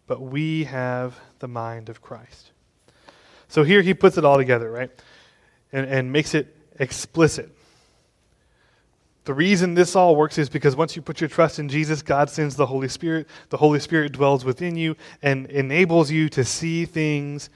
But 0.07 0.21
we 0.21 0.65
have 0.65 1.19
the 1.39 1.47
mind 1.47 1.87
of 1.87 2.01
Christ. 2.01 2.51
So 3.47 3.63
here 3.63 3.81
he 3.81 3.93
puts 3.93 4.17
it 4.17 4.25
all 4.25 4.37
together, 4.37 4.69
right? 4.69 4.91
And, 5.71 5.87
and 5.87 6.11
makes 6.11 6.33
it 6.33 6.53
explicit. 6.79 7.55
The 9.23 9.33
reason 9.33 9.73
this 9.73 9.95
all 9.95 10.15
works 10.15 10.37
is 10.37 10.49
because 10.49 10.75
once 10.75 10.95
you 10.95 11.01
put 11.01 11.21
your 11.21 11.29
trust 11.29 11.57
in 11.57 11.69
Jesus, 11.69 12.01
God 12.01 12.29
sends 12.29 12.55
the 12.55 12.65
Holy 12.67 12.87
Spirit. 12.87 13.27
The 13.49 13.57
Holy 13.57 13.79
Spirit 13.79 14.11
dwells 14.11 14.45
within 14.45 14.75
you 14.75 14.95
and 15.21 15.47
enables 15.47 16.11
you 16.11 16.29
to 16.29 16.43
see 16.43 16.85
things 16.85 17.49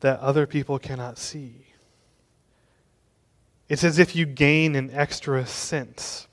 that 0.00 0.20
other 0.20 0.46
people 0.46 0.78
cannot 0.78 1.18
see. 1.18 1.66
It's 3.68 3.84
as 3.84 3.98
if 3.98 4.16
you 4.16 4.24
gain 4.24 4.76
an 4.76 4.90
extra 4.92 5.46
sense. 5.46 6.26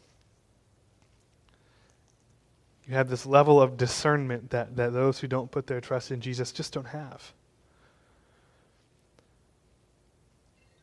You 2.87 2.93
have 2.93 3.09
this 3.09 3.25
level 3.25 3.61
of 3.61 3.77
discernment 3.77 4.51
that, 4.51 4.75
that 4.75 4.93
those 4.93 5.19
who 5.19 5.27
don't 5.27 5.49
put 5.49 5.67
their 5.67 5.81
trust 5.81 6.11
in 6.11 6.21
Jesus 6.21 6.51
just 6.51 6.71
don't 6.71 6.87
have. 6.87 7.33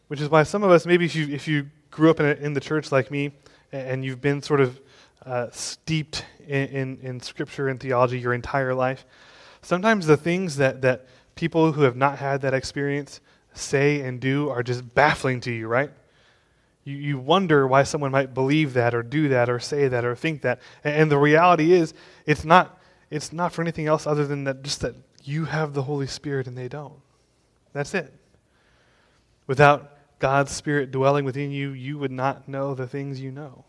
Which 0.09 0.21
is 0.21 0.29
why 0.29 0.42
some 0.42 0.62
of 0.62 0.71
us, 0.71 0.85
maybe 0.85 1.05
if 1.05 1.14
you, 1.14 1.29
if 1.29 1.49
you 1.49 1.71
grew 1.90 2.11
up 2.11 2.21
in, 2.21 2.27
a, 2.27 2.33
in 2.33 2.53
the 2.53 2.61
church 2.61 2.92
like 2.92 3.11
me 3.11 3.33
and 3.71 4.05
you've 4.05 4.21
been 4.21 4.42
sort 4.42 4.61
of 4.61 4.81
uh, 5.25 5.47
steeped 5.53 6.27
in, 6.47 6.68
in, 6.68 6.99
in 7.03 7.21
Scripture 7.21 7.68
and 7.68 7.81
theology 7.81 8.18
your 8.18 8.35
entire 8.35 8.75
life, 8.75 9.07
sometimes 9.62 10.07
the 10.07 10.16
things 10.16 10.57
that, 10.57 10.83
that 10.83 11.07
people 11.35 11.73
who 11.73 11.83
have 11.83 11.97
not 11.97 12.18
had 12.18 12.42
that 12.42 12.55
experience 12.55 13.21
say 13.55 14.01
and 14.01 14.21
do 14.21 14.49
are 14.49 14.62
just 14.62 14.95
baffling 14.95 15.40
to 15.40 15.51
you, 15.53 15.66
right? 15.66 15.90
You, 16.85 16.97
you 16.97 17.18
wonder 17.18 17.66
why 17.66 17.85
someone 17.85 18.11
might 18.11 18.35
believe 18.35 18.75
that 18.75 18.95
or 18.95 19.03
do 19.03 19.29
that 19.29 19.49
or 19.49 19.61
say 19.61 19.88
that 19.88 20.05
or 20.05 20.14
think 20.14 20.42
that. 20.42 20.61
And, 20.83 21.03
and 21.03 21.11
the 21.11 21.18
reality 21.18 21.73
is, 21.73 21.95
it's 22.27 22.45
not, 22.45 22.81
it's 23.11 23.33
not 23.33 23.53
for 23.53 23.62
anything 23.62 23.87
else 23.87 24.07
other 24.07 24.27
than 24.27 24.45
that 24.45 24.62
just 24.62 24.81
that 24.81 24.95
you 25.25 25.45
have 25.45 25.75
the 25.75 25.83
Holy 25.83 26.07
Spirit 26.07 26.47
and 26.47 26.59
they 26.59 26.68
don't. 26.68 27.01
That's 27.73 27.95
it. 27.95 28.12
Without 29.47 29.92
God's 30.18 30.53
Spirit 30.53 30.90
dwelling 30.90 31.25
within 31.25 31.51
you, 31.51 31.71
you 31.71 31.99
would 31.99 32.11
not 32.11 32.49
know 32.49 32.75
the 32.75 32.87
things 32.87 33.21
you 33.21 33.31
know. 33.31 33.64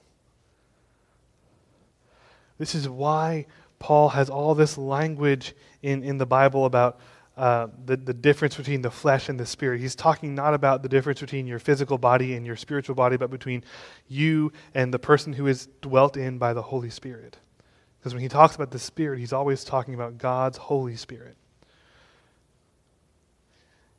This 2.57 2.75
is 2.75 2.87
why 2.87 3.45
Paul 3.79 4.09
has 4.09 4.29
all 4.29 4.55
this 4.55 4.77
language 4.77 5.53
in, 5.81 6.03
in 6.03 6.17
the 6.17 6.25
Bible 6.25 6.65
about 6.65 6.99
uh, 7.35 7.67
the, 7.85 7.97
the 7.97 8.13
difference 8.13 8.55
between 8.55 8.81
the 8.81 8.91
flesh 8.91 9.27
and 9.27 9.39
the 9.39 9.45
spirit. 9.45 9.81
He's 9.81 9.95
talking 9.95 10.35
not 10.35 10.53
about 10.53 10.83
the 10.83 10.89
difference 10.89 11.19
between 11.19 11.47
your 11.47 11.59
physical 11.59 11.97
body 11.97 12.35
and 12.35 12.45
your 12.45 12.55
spiritual 12.55 12.95
body, 12.95 13.17
but 13.17 13.31
between 13.31 13.63
you 14.07 14.51
and 14.75 14.93
the 14.93 14.99
person 14.99 15.33
who 15.33 15.47
is 15.47 15.67
dwelt 15.81 16.15
in 16.15 16.37
by 16.37 16.53
the 16.53 16.61
Holy 16.61 16.91
Spirit. 16.91 17.37
Because 17.99 18.13
when 18.13 18.21
he 18.21 18.29
talks 18.29 18.55
about 18.55 18.69
the 18.69 18.79
Spirit, 18.79 19.19
he's 19.19 19.33
always 19.33 19.63
talking 19.63 19.95
about 19.95 20.17
God's 20.17 20.57
Holy 20.57 20.95
Spirit. 20.95 21.35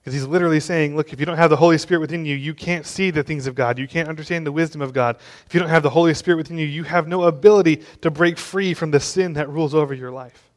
Because 0.01 0.13
he's 0.13 0.27
literally 0.27 0.61
saying, 0.61 0.95
look, 0.95 1.15
if 1.15 1.19
you 1.19 1.25
don't 1.25 1.39
have 1.39 1.49
the 1.49 1.57
Holy 1.57 1.79
Spirit 1.79 2.01
within 2.01 2.27
you, 2.27 2.37
you 2.37 2.53
can't 2.53 2.85
see 2.85 3.11
the 3.11 3.23
things 3.23 3.47
of 3.47 3.55
God. 3.55 3.79
You 3.79 3.89
can't 3.89 4.09
understand 4.09 4.47
the 4.47 4.53
wisdom 4.53 4.83
of 4.83 4.93
God. 4.93 5.17
If 5.47 5.55
you 5.55 5.61
don't 5.61 5.71
have 5.71 5.83
the 5.83 5.91
Holy 5.91 6.13
Spirit 6.13 6.37
within 6.37 6.59
you, 6.59 6.67
you 6.67 6.85
have 6.85 7.09
no 7.09 7.23
ability 7.25 7.83
to 8.03 8.11
break 8.11 8.37
free 8.37 8.75
from 8.75 8.91
the 8.91 9.01
sin 9.01 9.33
that 9.33 9.49
rules 9.49 9.75
over 9.75 9.95
your 9.95 10.11
life. 10.11 10.51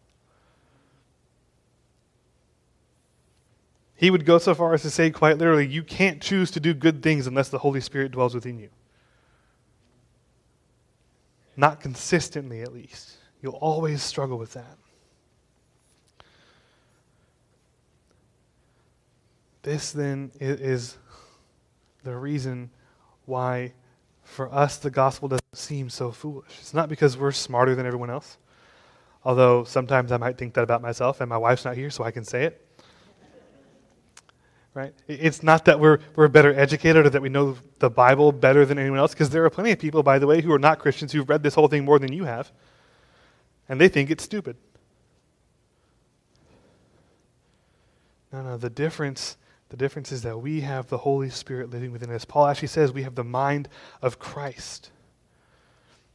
He 3.98 4.12
would 4.12 4.26
go 4.26 4.38
so 4.38 4.54
far 4.54 4.76
as 4.76 4.84
to 4.84 4.92
say, 4.92 5.10
quite 5.10 5.40
literally, 5.40 5.66
you 5.66 5.82
can't 5.82 6.22
choose 6.22 6.52
to 6.52 6.60
do 6.60 6.76
good 6.76 7.02
things 7.02 7.26
unless 7.26 7.50
the 7.50 7.58
Holy 7.58 7.82
Spirit 7.82 8.12
dwells 8.12 8.36
within 8.36 8.60
you. 8.60 8.70
Not 11.56 11.82
consistently, 11.82 12.62
at 12.62 12.72
least. 12.72 13.18
You'll 13.42 13.54
always 13.54 14.04
struggle 14.04 14.38
with 14.38 14.54
that. 14.54 14.78
This 19.64 19.92
then 19.92 20.32
is 20.40 20.96
the 22.04 22.16
reason 22.16 22.70
why 23.26 23.74
for 24.24 24.54
us 24.54 24.78
the 24.78 24.92
gospel 24.92 25.28
doesn't 25.28 25.44
seem 25.56 25.90
so 25.90 26.12
foolish. 26.12 26.52
It's 26.60 26.74
not 26.74 26.88
because 26.88 27.18
we're 27.18 27.32
smarter 27.32 27.74
than 27.74 27.88
everyone 27.88 28.12
else, 28.12 28.38
although 29.26 29.64
sometimes 29.64 30.12
I 30.12 30.18
might 30.18 30.38
think 30.38 30.54
that 30.54 30.62
about 30.62 30.84
myself, 30.84 31.20
and 31.20 31.28
my 31.28 31.38
wife's 31.38 31.66
not 31.66 31.76
here, 31.76 31.90
so 31.90 32.04
I 32.04 32.12
can 32.12 32.24
say 32.24 32.44
it. 32.44 32.67
Right? 34.78 34.94
It's 35.08 35.42
not 35.42 35.66
that 35.66 35.80
we're, 35.80 35.98
we're 36.16 36.28
better 36.28 36.54
educated 36.54 37.08
or 37.08 37.10
that 37.10 37.20
we 37.20 37.30
know 37.30 37.58
the 37.80 37.90
Bible 37.90 38.32
better 38.32 38.64
than 38.64 38.78
anyone 38.78 39.00
else, 39.00 39.12
because 39.12 39.32
there 39.32 39.44
are 39.44 39.50
plenty 39.50 39.72
of 39.72 39.80
people, 39.80 40.04
by 40.04 40.20
the 40.20 40.28
way, 40.28 40.40
who 40.40 40.54
are 40.54 40.60
not 40.60 40.78
Christians 40.78 41.12
who've 41.12 41.28
read 41.28 41.42
this 41.42 41.56
whole 41.56 41.68
thing 41.68 41.84
more 41.84 41.98
than 41.98 42.14
you 42.14 42.26
have, 42.26 42.52
and 43.68 43.82
they 43.82 43.88
think 43.88 44.12
it's 44.12 44.24
stupid. 44.24 44.56
No, 48.32 48.44
no, 48.44 48.58
the 48.58 48.70
difference 48.70 49.38
the 49.70 49.78
difference 49.78 50.12
is 50.12 50.22
that 50.22 50.38
we 50.38 50.62
have 50.62 50.90
the 50.90 51.00
Holy 51.00 51.32
Spirit 51.32 51.72
living 51.72 51.92
within 51.92 52.12
us. 52.12 52.24
Paul 52.24 52.46
actually 52.46 52.68
says 52.68 52.92
we 52.92 53.02
have 53.02 53.16
the 53.16 53.24
mind 53.24 53.70
of 54.04 54.20
Christ. 54.20 54.92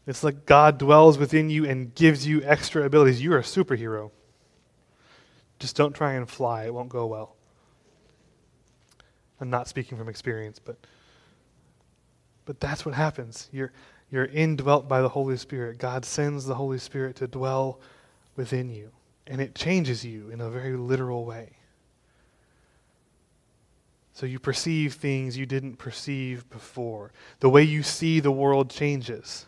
It's 0.07 0.23
like 0.23 0.47
God 0.47 0.79
dwells 0.79 1.19
within 1.19 1.51
you 1.51 1.65
and 1.67 1.93
gives 1.97 2.29
you 2.29 2.45
extra 2.45 2.85
abilities. 2.85 3.21
You're 3.21 3.39
a 3.39 3.43
superhero. 3.43 4.13
Just 5.59 5.75
don't 5.75 5.95
try 5.95 6.13
and 6.13 6.31
fly, 6.31 6.67
it 6.67 6.73
won't 6.73 6.91
go 6.91 7.07
well. 7.07 7.35
I'm 9.43 9.51
not 9.51 9.67
speaking 9.67 9.99
from 9.99 10.09
experience, 10.09 10.61
but 10.61 10.77
but 12.45 12.61
that's 12.61 12.87
what 12.87 12.95
happens. 12.95 13.49
You're 13.53 13.73
you're 14.11 14.27
indwelt 14.27 14.89
by 14.89 15.03
the 15.03 15.09
Holy 15.09 15.37
Spirit. 15.37 15.79
God 15.79 16.05
sends 16.05 16.45
the 16.45 16.55
Holy 16.55 16.79
Spirit 16.79 17.17
to 17.17 17.27
dwell 17.27 17.81
within 18.37 18.71
you, 18.71 18.91
and 19.27 19.41
it 19.41 19.55
changes 19.57 20.05
you 20.05 20.31
in 20.31 20.41
a 20.41 20.49
very 20.49 20.77
literal 20.77 21.25
way. 21.25 21.57
So 24.13 24.27
you 24.27 24.39
perceive 24.39 24.95
things 24.95 25.37
you 25.37 25.47
didn't 25.47 25.77
perceive 25.77 26.49
before. 26.49 27.11
The 27.41 27.49
way 27.49 27.65
you 27.65 27.83
see 27.83 28.21
the 28.21 28.31
world 28.31 28.71
changes. 28.71 29.47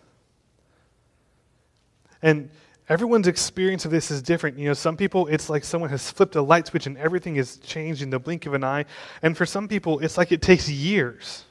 And 2.21 2.51
everyone's 2.89 3.27
experience 3.27 3.85
of 3.85 3.91
this 3.91 4.11
is 4.11 4.23
different. 4.23 4.59
You 4.59 4.69
know, 4.69 4.75
some 4.75 4.97
people, 4.97 5.27
it's 5.29 5.49
like 5.49 5.65
someone 5.65 5.91
has 5.91 6.11
flipped 6.11 6.37
a 6.37 6.43
light 6.43 6.67
switch 6.67 6.87
and 6.87 6.99
everything 6.99 7.37
is 7.37 7.59
changed 7.59 8.03
in 8.03 8.11
the 8.11 8.19
blink 8.19 8.47
of 8.47 8.55
an 8.55 8.65
eye. 8.65 8.85
And 9.23 9.37
for 9.37 9.47
some 9.47 9.69
people, 9.69 10.01
it's 10.01 10.19
like 10.19 10.33
it 10.33 10.43
takes 10.43 10.69
years 10.69 11.45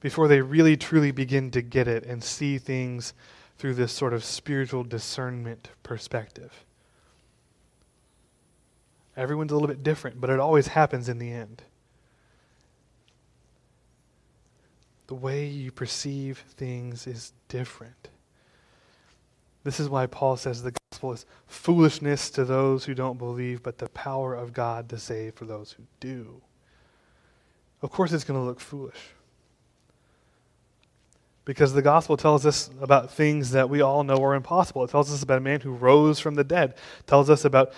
before 0.00 0.28
they 0.28 0.40
really 0.40 0.76
truly 0.76 1.10
begin 1.10 1.50
to 1.50 1.62
get 1.62 1.88
it 1.88 2.04
and 2.04 2.22
see 2.22 2.58
things 2.58 3.14
through 3.58 3.74
this 3.74 3.92
sort 3.92 4.12
of 4.12 4.24
spiritual 4.24 4.84
discernment 4.84 5.70
perspective. 5.82 6.64
Everyone's 9.16 9.50
a 9.50 9.54
little 9.54 9.68
bit 9.68 9.82
different, 9.82 10.20
but 10.20 10.28
it 10.28 10.38
always 10.38 10.68
happens 10.68 11.08
in 11.08 11.18
the 11.18 11.32
end. 11.32 11.62
The 15.06 15.14
way 15.14 15.46
you 15.46 15.72
perceive 15.72 16.44
things 16.56 17.06
is 17.06 17.32
different. 17.48 18.08
This 19.66 19.80
is 19.80 19.88
why 19.88 20.06
Paul 20.06 20.36
says 20.36 20.62
the 20.62 20.72
gospel 20.92 21.12
is 21.12 21.26
foolishness 21.48 22.30
to 22.30 22.44
those 22.44 22.84
who 22.84 22.94
don't 22.94 23.18
believe, 23.18 23.64
but 23.64 23.78
the 23.78 23.88
power 23.88 24.32
of 24.32 24.52
God 24.52 24.88
to 24.90 24.96
save 24.96 25.34
for 25.34 25.44
those 25.44 25.72
who 25.72 25.82
do. 25.98 26.40
Of 27.82 27.90
course, 27.90 28.12
it's 28.12 28.22
going 28.22 28.38
to 28.38 28.46
look 28.46 28.60
foolish. 28.60 29.08
Because 31.44 31.72
the 31.72 31.82
gospel 31.82 32.16
tells 32.16 32.46
us 32.46 32.70
about 32.80 33.10
things 33.10 33.50
that 33.50 33.68
we 33.68 33.80
all 33.80 34.04
know 34.04 34.22
are 34.22 34.36
impossible. 34.36 34.84
It 34.84 34.90
tells 34.90 35.12
us 35.12 35.24
about 35.24 35.38
a 35.38 35.40
man 35.40 35.60
who 35.60 35.72
rose 35.72 36.20
from 36.20 36.36
the 36.36 36.44
dead. 36.44 36.74
It 37.00 37.08
tells 37.08 37.28
us 37.28 37.44
about 37.44 37.72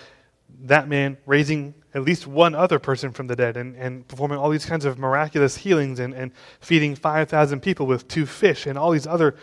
that 0.65 0.87
man 0.87 1.17
raising 1.25 1.73
at 1.95 2.03
least 2.03 2.27
one 2.27 2.53
other 2.53 2.77
person 2.77 3.11
from 3.11 3.25
the 3.25 3.35
dead 3.35 3.57
and, 3.57 3.75
and 3.75 4.07
performing 4.07 4.37
all 4.37 4.51
these 4.51 4.67
kinds 4.67 4.85
of 4.85 4.99
miraculous 4.99 5.57
healings 5.57 5.99
and, 5.99 6.13
and 6.13 6.33
feeding 6.59 6.93
5,000 6.93 7.61
people 7.61 7.87
with 7.87 8.07
two 8.07 8.27
fish 8.27 8.67
and 8.67 8.77
all 8.77 8.91
these 8.91 9.07
other 9.07 9.35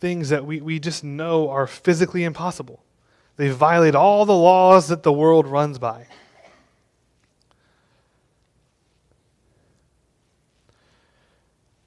things 0.00 0.30
that 0.30 0.44
we, 0.44 0.60
we 0.60 0.78
just 0.78 1.04
know 1.04 1.50
are 1.50 1.66
physically 1.66 2.24
impossible. 2.24 2.82
They 3.36 3.50
violate 3.50 3.94
all 3.94 4.24
the 4.24 4.34
laws 4.34 4.88
that 4.88 5.02
the 5.02 5.12
world 5.12 5.46
runs 5.46 5.78
by. 5.78 6.06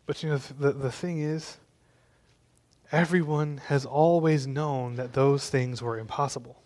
But 0.05 0.21
you 0.21 0.29
know, 0.29 0.37
the, 0.37 0.71
the 0.73 0.91
thing 0.91 1.19
is, 1.21 1.57
everyone 2.91 3.57
has 3.67 3.85
always 3.85 4.45
known 4.45 4.95
that 4.95 5.13
those 5.13 5.49
things 5.49 5.81
were 5.81 5.97
impossible. 5.97 6.61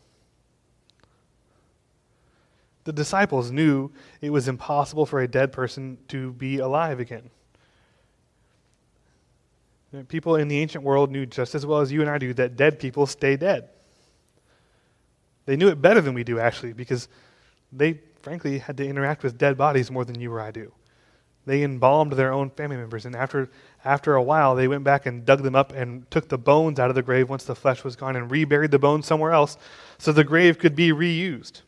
The 2.84 2.94
disciples 2.94 3.52
knew 3.52 3.92
it 4.22 4.30
was 4.30 4.48
impossible 4.48 5.06
for 5.06 5.20
a 5.20 5.28
dead 5.28 5.52
person 5.52 5.98
to 6.08 6.34
be 6.34 6.60
alive 6.60 7.00
again. 7.00 7.30
People 10.10 10.36
in 10.36 10.48
the 10.48 10.60
ancient 10.60 10.84
world 10.84 11.12
knew 11.12 11.26
just 11.26 11.56
as 11.56 11.66
well 11.66 11.80
as 11.80 11.92
you 11.92 12.02
and 12.02 12.10
I 12.10 12.18
do 12.18 12.34
that 12.34 12.58
dead 12.58 12.78
people 12.78 13.06
stay 13.06 13.38
dead. 13.38 13.70
They 15.46 15.56
knew 15.56 15.70
it 15.70 15.82
better 15.82 16.02
than 16.02 16.14
we 16.14 16.26
do, 16.26 16.40
actually, 16.40 16.74
because 16.74 17.08
they, 17.72 18.02
frankly, 18.22 18.58
had 18.58 18.76
to 18.78 18.86
interact 18.86 19.24
with 19.24 19.38
dead 19.38 19.58
bodies 19.58 19.90
more 19.90 20.04
than 20.04 20.20
you 20.20 20.32
or 20.32 20.42
I 20.42 20.52
do. 20.52 20.74
They 21.46 21.64
embalmed 21.64 22.12
their 22.14 22.34
own 22.34 22.50
family 22.50 22.76
members, 22.76 23.06
and 23.06 23.16
after, 23.16 23.50
after 23.86 24.16
a 24.16 24.22
while, 24.22 24.56
they 24.56 24.68
went 24.68 24.84
back 24.84 25.06
and 25.06 25.26
dug 25.26 25.44
them 25.44 25.56
up 25.56 25.72
and 25.72 26.10
took 26.12 26.28
the 26.28 26.38
bones 26.38 26.78
out 26.78 26.90
of 26.90 26.96
the 26.96 27.02
grave 27.02 27.30
once 27.30 27.46
the 27.46 27.56
flesh 27.56 27.86
was 27.86 27.96
gone 27.96 28.18
and 28.18 28.30
reburied 28.30 28.72
the 28.72 28.78
bones 28.78 29.06
somewhere 29.06 29.32
else 29.32 29.58
so 29.98 30.12
the 30.12 30.26
grave 30.26 30.60
could 30.60 30.76
be 30.76 30.92
reused. 30.92 31.62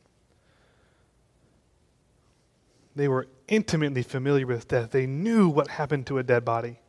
They 2.97 3.07
were 3.07 3.27
intimately 3.47 4.03
familiar 4.03 4.45
with 4.45 4.67
death. 4.67 4.91
They 4.91 5.05
knew 5.05 5.47
what 5.47 5.69
happened 5.69 6.05
to 6.07 6.17
a 6.17 6.23
dead 6.23 6.43
body. 6.43 6.79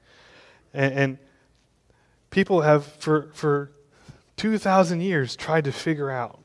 And, 0.72 0.94
and 0.94 1.18
people 2.30 2.62
have, 2.62 2.84
for, 2.84 3.30
for 3.32 3.72
2,000 4.36 5.00
years, 5.00 5.36
tried 5.36 5.64
to 5.64 5.72
figure 5.72 6.10
out 6.10 6.40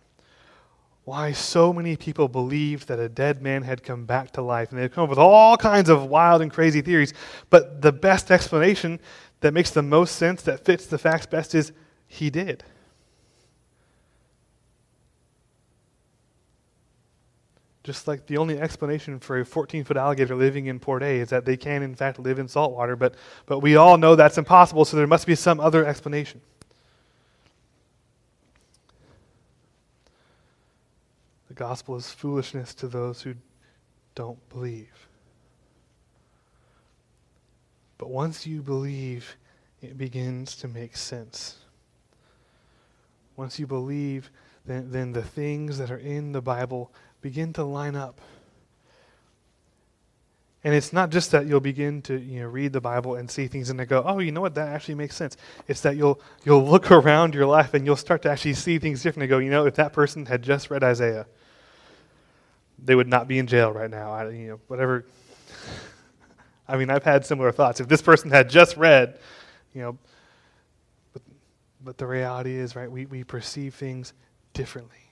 why 1.06 1.32
so 1.32 1.72
many 1.72 1.96
people 1.96 2.28
believed 2.28 2.88
that 2.88 3.00
a 3.00 3.08
dead 3.08 3.42
man 3.42 3.62
had 3.62 3.84
come 3.84 4.06
back 4.06 4.32
to 4.32 4.42
life. 4.42 4.72
And 4.72 4.80
they've 4.80 4.92
come 4.92 5.04
up 5.04 5.10
with 5.10 5.20
all 5.20 5.56
kinds 5.56 5.88
of 5.88 6.06
wild 6.06 6.42
and 6.42 6.52
crazy 6.52 6.82
theories. 6.82 7.14
But 7.52 7.84
the 7.84 7.92
best 7.92 8.32
explanation 8.32 9.00
that 9.42 9.54
makes 9.54 9.70
the 9.70 9.84
most 9.84 10.16
sense, 10.16 10.42
that 10.44 10.66
fits 10.66 10.88
the 10.88 10.98
facts 10.98 11.28
best, 11.28 11.54
is 11.54 11.72
he 12.08 12.32
did. 12.32 12.64
Just 17.86 18.08
like 18.08 18.26
the 18.26 18.38
only 18.38 18.60
explanation 18.60 19.20
for 19.20 19.40
a 19.40 19.46
14 19.46 19.84
foot 19.84 19.96
alligator 19.96 20.34
living 20.34 20.66
in 20.66 20.80
Port 20.80 21.04
A 21.04 21.20
is 21.20 21.30
that 21.30 21.46
they 21.46 21.56
can, 21.56 21.84
in 21.84 21.94
fact, 21.94 22.18
live 22.18 22.40
in 22.40 22.48
salt 22.48 22.74
water, 22.74 22.96
but, 22.96 23.14
but 23.46 23.60
we 23.60 23.76
all 23.76 23.96
know 24.00 24.16
that's 24.16 24.40
impossible, 24.40 24.86
so 24.86 24.98
there 24.98 25.06
must 25.06 25.28
be 25.28 25.36
some 25.36 25.60
other 25.60 25.86
explanation. 25.86 26.42
The 31.48 31.54
gospel 31.54 31.96
is 31.96 32.10
foolishness 32.10 32.74
to 32.74 32.88
those 32.88 33.22
who 33.22 33.36
don't 34.16 34.50
believe. 34.50 35.08
But 38.00 38.10
once 38.10 38.48
you 38.48 38.64
believe, 38.64 39.38
it 39.84 39.96
begins 39.96 40.56
to 40.56 40.68
make 40.68 40.98
sense. 40.98 41.60
Once 43.36 43.60
you 43.60 43.68
believe, 43.68 44.32
then, 44.66 44.90
then 44.90 45.12
the 45.12 45.22
things 45.22 45.78
that 45.78 45.92
are 45.92 46.00
in 46.00 46.32
the 46.32 46.42
Bible 46.42 46.92
begin 47.26 47.52
to 47.54 47.64
line 47.64 47.96
up. 47.96 48.22
And 50.64 50.76
it's 50.76 50.94
not 50.94 51.10
just 51.10 51.32
that 51.32 51.48
you'll 51.48 51.60
begin 51.60 52.04
to 52.04 52.16
you 52.20 52.42
know, 52.42 52.48
read 52.48 52.72
the 52.72 52.80
Bible 52.80 53.16
and 53.16 53.32
see 53.32 53.48
things 53.48 53.72
and 53.72 53.80
they 53.80 53.86
go, 53.88 54.04
oh, 54.06 54.20
you 54.20 54.32
know 54.32 54.42
what, 54.42 54.54
that 54.54 54.68
actually 54.68 54.94
makes 54.94 55.16
sense. 55.16 55.36
It's 55.68 55.82
that 55.82 55.98
you'll, 55.98 56.22
you'll 56.44 56.64
look 56.64 56.92
around 56.92 57.34
your 57.34 57.48
life 57.48 57.74
and 57.74 57.84
you'll 57.84 57.96
start 57.96 58.22
to 58.22 58.30
actually 58.30 58.54
see 58.54 58.78
things 58.78 59.02
differently. 59.02 59.26
Go, 59.26 59.40
you 59.40 59.50
know, 59.50 59.66
if 59.66 59.74
that 59.76 59.92
person 59.92 60.28
had 60.28 60.44
just 60.44 60.70
read 60.70 60.84
Isaiah, 60.84 61.26
they 62.78 62.94
would 62.94 63.08
not 63.08 63.28
be 63.28 63.40
in 63.40 63.48
jail 63.48 63.72
right 63.72 63.90
now. 63.90 64.12
I, 64.12 64.30
you 64.30 64.48
know, 64.50 64.60
whatever. 64.68 65.08
I 66.68 66.78
mean, 66.78 66.92
I've 66.92 67.04
had 67.04 67.26
similar 67.26 67.52
thoughts. 67.52 67.80
If 67.80 67.88
this 67.88 68.04
person 68.04 68.30
had 68.30 68.52
just 68.52 68.78
read, 68.78 69.18
you 69.74 69.82
know, 69.82 69.98
but, 71.12 71.24
but 71.84 71.98
the 71.98 72.06
reality 72.06 72.56
is, 72.56 72.76
right, 72.76 72.92
we, 72.92 73.08
we 73.08 73.24
perceive 73.24 73.74
things 73.74 74.14
differently. 74.54 75.05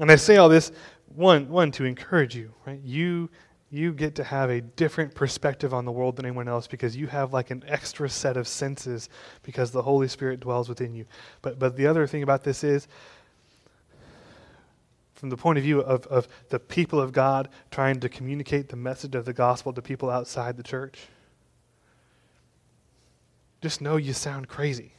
And 0.00 0.10
I 0.10 0.16
say 0.16 0.36
all 0.36 0.48
this 0.48 0.72
one, 1.14 1.48
one 1.48 1.70
to 1.72 1.84
encourage 1.84 2.34
you, 2.34 2.52
right? 2.66 2.80
You 2.82 3.30
you 3.70 3.92
get 3.92 4.14
to 4.14 4.22
have 4.22 4.50
a 4.50 4.60
different 4.60 5.12
perspective 5.16 5.74
on 5.74 5.84
the 5.84 5.90
world 5.90 6.14
than 6.14 6.24
anyone 6.24 6.46
else 6.46 6.68
because 6.68 6.96
you 6.96 7.08
have 7.08 7.32
like 7.32 7.50
an 7.50 7.64
extra 7.66 8.08
set 8.08 8.36
of 8.36 8.46
senses 8.46 9.08
because 9.42 9.72
the 9.72 9.82
Holy 9.82 10.06
Spirit 10.06 10.38
dwells 10.38 10.68
within 10.68 10.94
you. 10.94 11.04
But 11.42 11.58
but 11.58 11.76
the 11.76 11.86
other 11.86 12.06
thing 12.06 12.22
about 12.22 12.44
this 12.44 12.62
is 12.62 12.86
from 15.14 15.30
the 15.30 15.36
point 15.36 15.58
of 15.58 15.64
view 15.64 15.80
of, 15.80 16.06
of 16.08 16.28
the 16.50 16.58
people 16.58 17.00
of 17.00 17.12
God 17.12 17.48
trying 17.70 17.98
to 18.00 18.08
communicate 18.08 18.68
the 18.68 18.76
message 18.76 19.14
of 19.14 19.24
the 19.24 19.32
gospel 19.32 19.72
to 19.72 19.80
people 19.80 20.10
outside 20.10 20.56
the 20.56 20.62
church, 20.62 21.08
just 23.62 23.80
know 23.80 23.96
you 23.96 24.12
sound 24.12 24.48
crazy. 24.48 24.92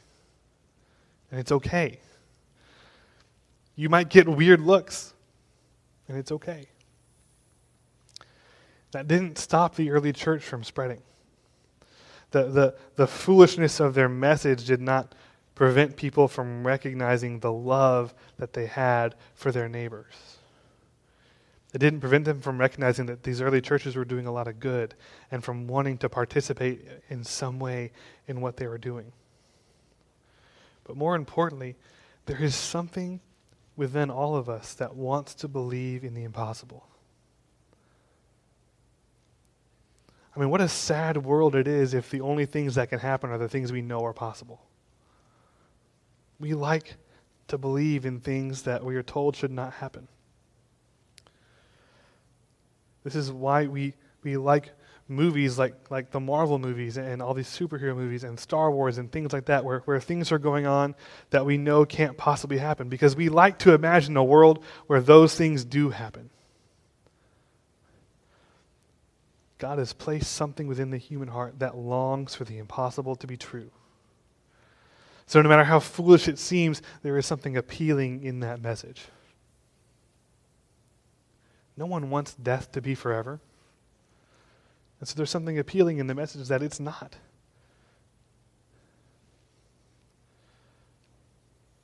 And 1.30 1.38
it's 1.38 1.52
okay. 1.52 2.00
You 3.76 3.88
might 3.88 4.08
get 4.08 4.26
weird 4.26 4.60
looks 4.60 5.14
and 6.08 6.16
it's 6.16 6.32
okay. 6.32 6.66
That 8.92 9.06
didn't 9.06 9.38
stop 9.38 9.74
the 9.74 9.90
early 9.90 10.12
church 10.12 10.42
from 10.42 10.64
spreading. 10.64 11.02
The, 12.30 12.44
the, 12.44 12.74
the 12.96 13.06
foolishness 13.06 13.78
of 13.80 13.94
their 13.94 14.08
message 14.08 14.64
did 14.64 14.80
not 14.80 15.14
prevent 15.54 15.96
people 15.96 16.28
from 16.28 16.66
recognizing 16.66 17.40
the 17.40 17.52
love 17.52 18.14
that 18.38 18.52
they 18.52 18.66
had 18.66 19.14
for 19.34 19.52
their 19.52 19.68
neighbors. 19.68 20.38
It 21.74 21.78
didn't 21.78 22.00
prevent 22.00 22.24
them 22.24 22.40
from 22.40 22.58
recognizing 22.58 23.06
that 23.06 23.22
these 23.22 23.40
early 23.40 23.60
churches 23.60 23.96
were 23.96 24.04
doing 24.04 24.26
a 24.26 24.32
lot 24.32 24.48
of 24.48 24.60
good 24.60 24.94
and 25.30 25.44
from 25.44 25.66
wanting 25.66 25.98
to 25.98 26.08
participate 26.08 26.86
in 27.10 27.24
some 27.24 27.58
way 27.58 27.92
in 28.28 28.40
what 28.40 28.56
they 28.56 28.66
were 28.66 28.78
doing. 28.78 29.12
But 30.84 30.96
more 30.96 31.16
importantly, 31.16 31.76
there 32.26 32.42
is 32.42 32.54
something 32.54 33.20
within 33.76 34.10
all 34.10 34.36
of 34.36 34.48
us 34.48 34.74
that 34.74 34.96
wants 34.96 35.34
to 35.34 35.48
believe 35.48 36.02
in 36.02 36.14
the 36.14 36.24
impossible. 36.24 36.86
I 40.34 40.40
mean, 40.40 40.50
what 40.50 40.60
a 40.60 40.68
sad 40.68 41.18
world 41.18 41.54
it 41.54 41.66
is 41.66 41.94
if 41.94 42.10
the 42.10 42.20
only 42.20 42.44
things 42.44 42.74
that 42.74 42.90
can 42.90 42.98
happen 42.98 43.30
are 43.30 43.38
the 43.38 43.48
things 43.48 43.72
we 43.72 43.82
know 43.82 44.04
are 44.04 44.12
possible. 44.12 44.60
We 46.38 46.52
like 46.52 46.96
to 47.48 47.56
believe 47.56 48.04
in 48.04 48.20
things 48.20 48.62
that 48.62 48.84
we 48.84 48.96
are 48.96 49.02
told 49.02 49.36
should 49.36 49.50
not 49.50 49.72
happen. 49.74 50.08
This 53.04 53.14
is 53.14 53.30
why 53.30 53.66
we, 53.66 53.94
we 54.22 54.36
like 54.36 54.72
movies 55.08 55.58
like, 55.58 55.74
like 55.90 56.10
the 56.10 56.20
Marvel 56.20 56.58
movies 56.58 56.96
and 56.96 57.22
all 57.22 57.34
these 57.34 57.48
superhero 57.48 57.94
movies 57.96 58.24
and 58.24 58.38
Star 58.38 58.70
Wars 58.70 58.98
and 58.98 59.10
things 59.10 59.32
like 59.32 59.46
that, 59.46 59.64
where, 59.64 59.80
where 59.80 60.00
things 60.00 60.32
are 60.32 60.38
going 60.38 60.66
on 60.66 60.94
that 61.30 61.46
we 61.46 61.56
know 61.56 61.84
can't 61.84 62.16
possibly 62.16 62.58
happen, 62.58 62.88
because 62.88 63.14
we 63.14 63.28
like 63.28 63.58
to 63.60 63.72
imagine 63.72 64.16
a 64.16 64.24
world 64.24 64.64
where 64.86 65.00
those 65.00 65.34
things 65.34 65.64
do 65.64 65.90
happen. 65.90 66.30
God 69.58 69.78
has 69.78 69.92
placed 69.92 70.32
something 70.32 70.66
within 70.66 70.90
the 70.90 70.98
human 70.98 71.28
heart 71.28 71.60
that 71.60 71.76
longs 71.76 72.34
for 72.34 72.44
the 72.44 72.58
impossible 72.58 73.16
to 73.16 73.26
be 73.26 73.36
true. 73.36 73.70
So, 75.26 75.40
no 75.42 75.48
matter 75.48 75.64
how 75.64 75.80
foolish 75.80 76.28
it 76.28 76.38
seems, 76.38 76.82
there 77.02 77.16
is 77.16 77.26
something 77.26 77.56
appealing 77.56 78.22
in 78.22 78.40
that 78.40 78.62
message. 78.62 79.06
No 81.76 81.86
one 81.86 82.10
wants 82.10 82.34
death 82.34 82.70
to 82.72 82.82
be 82.82 82.94
forever. 82.94 83.40
And 85.00 85.08
so 85.08 85.14
there's 85.14 85.30
something 85.30 85.58
appealing 85.58 85.98
in 85.98 86.06
the 86.06 86.14
message 86.14 86.48
that 86.48 86.62
it's 86.62 86.80
not. 86.80 87.16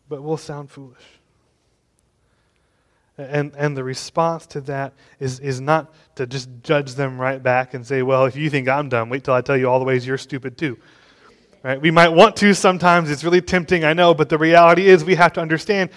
But 0.08 0.22
we'll 0.22 0.36
sound 0.36 0.70
foolish. 0.70 1.02
And, 3.18 3.52
and 3.56 3.76
the 3.76 3.84
response 3.84 4.46
to 4.46 4.60
that 4.62 4.94
is, 5.20 5.38
is 5.40 5.60
not 5.60 5.92
to 6.16 6.26
just 6.26 6.48
judge 6.62 6.94
them 6.94 7.20
right 7.20 7.42
back 7.42 7.74
and 7.74 7.86
say, 7.86 8.02
well, 8.02 8.24
if 8.24 8.36
you 8.36 8.48
think 8.48 8.68
I'm 8.68 8.88
dumb, 8.88 9.10
wait 9.10 9.24
till 9.24 9.34
I 9.34 9.42
tell 9.42 9.56
you 9.56 9.68
all 9.68 9.78
the 9.78 9.84
ways 9.84 10.06
you're 10.06 10.18
stupid 10.18 10.56
too. 10.56 10.78
Right? 11.62 11.80
We 11.80 11.90
might 11.90 12.08
want 12.08 12.36
to 12.36 12.54
sometimes. 12.54 13.10
It's 13.10 13.22
really 13.22 13.42
tempting, 13.42 13.84
I 13.84 13.92
know, 13.92 14.14
but 14.14 14.28
the 14.28 14.38
reality 14.38 14.86
is 14.86 15.04
we 15.04 15.14
have 15.14 15.34
to 15.34 15.40
understand 15.40 15.90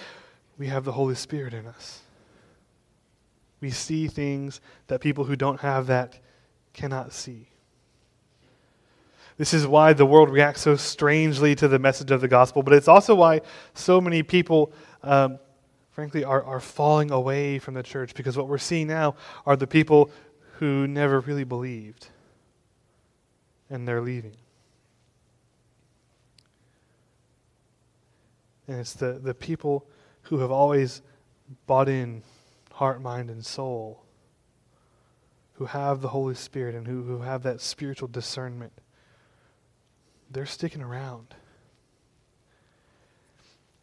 we 0.58 0.68
have 0.68 0.84
the 0.84 0.92
Holy 0.92 1.14
Spirit 1.14 1.54
in 1.54 1.66
us. 1.66 2.00
We 3.60 3.70
see 3.70 4.06
things 4.06 4.60
that 4.86 5.00
people 5.00 5.24
who 5.24 5.36
don't 5.36 5.60
have 5.60 5.86
that 5.88 6.18
cannot 6.76 7.12
see. 7.12 7.48
This 9.38 9.52
is 9.52 9.66
why 9.66 9.92
the 9.94 10.06
world 10.06 10.30
reacts 10.30 10.60
so 10.60 10.76
strangely 10.76 11.54
to 11.56 11.68
the 11.68 11.78
message 11.78 12.10
of 12.10 12.20
the 12.20 12.28
gospel, 12.28 12.62
but 12.62 12.74
it's 12.74 12.88
also 12.88 13.14
why 13.14 13.40
so 13.74 14.00
many 14.00 14.22
people, 14.22 14.72
um, 15.02 15.38
frankly, 15.90 16.22
are, 16.22 16.42
are 16.44 16.60
falling 16.60 17.10
away 17.10 17.58
from 17.58 17.74
the 17.74 17.82
church 17.82 18.14
because 18.14 18.36
what 18.36 18.46
we're 18.46 18.58
seeing 18.58 18.86
now 18.86 19.14
are 19.44 19.56
the 19.56 19.66
people 19.66 20.10
who 20.58 20.86
never 20.86 21.20
really 21.20 21.44
believed 21.44 22.08
and 23.68 23.88
they're 23.88 24.00
leaving. 24.00 24.36
And 28.68 28.80
it's 28.80 28.94
the, 28.94 29.12
the 29.22 29.34
people 29.34 29.86
who 30.22 30.38
have 30.38 30.50
always 30.50 31.02
bought 31.66 31.88
in 31.88 32.22
heart, 32.72 33.00
mind, 33.00 33.30
and 33.30 33.44
soul 33.44 34.05
who 35.56 35.66
have 35.66 36.00
the 36.02 36.08
Holy 36.08 36.34
Spirit 36.34 36.74
and 36.74 36.86
who, 36.86 37.02
who 37.02 37.20
have 37.22 37.42
that 37.42 37.60
spiritual 37.60 38.08
discernment, 38.08 38.72
they're 40.30 40.46
sticking 40.46 40.82
around. 40.82 41.34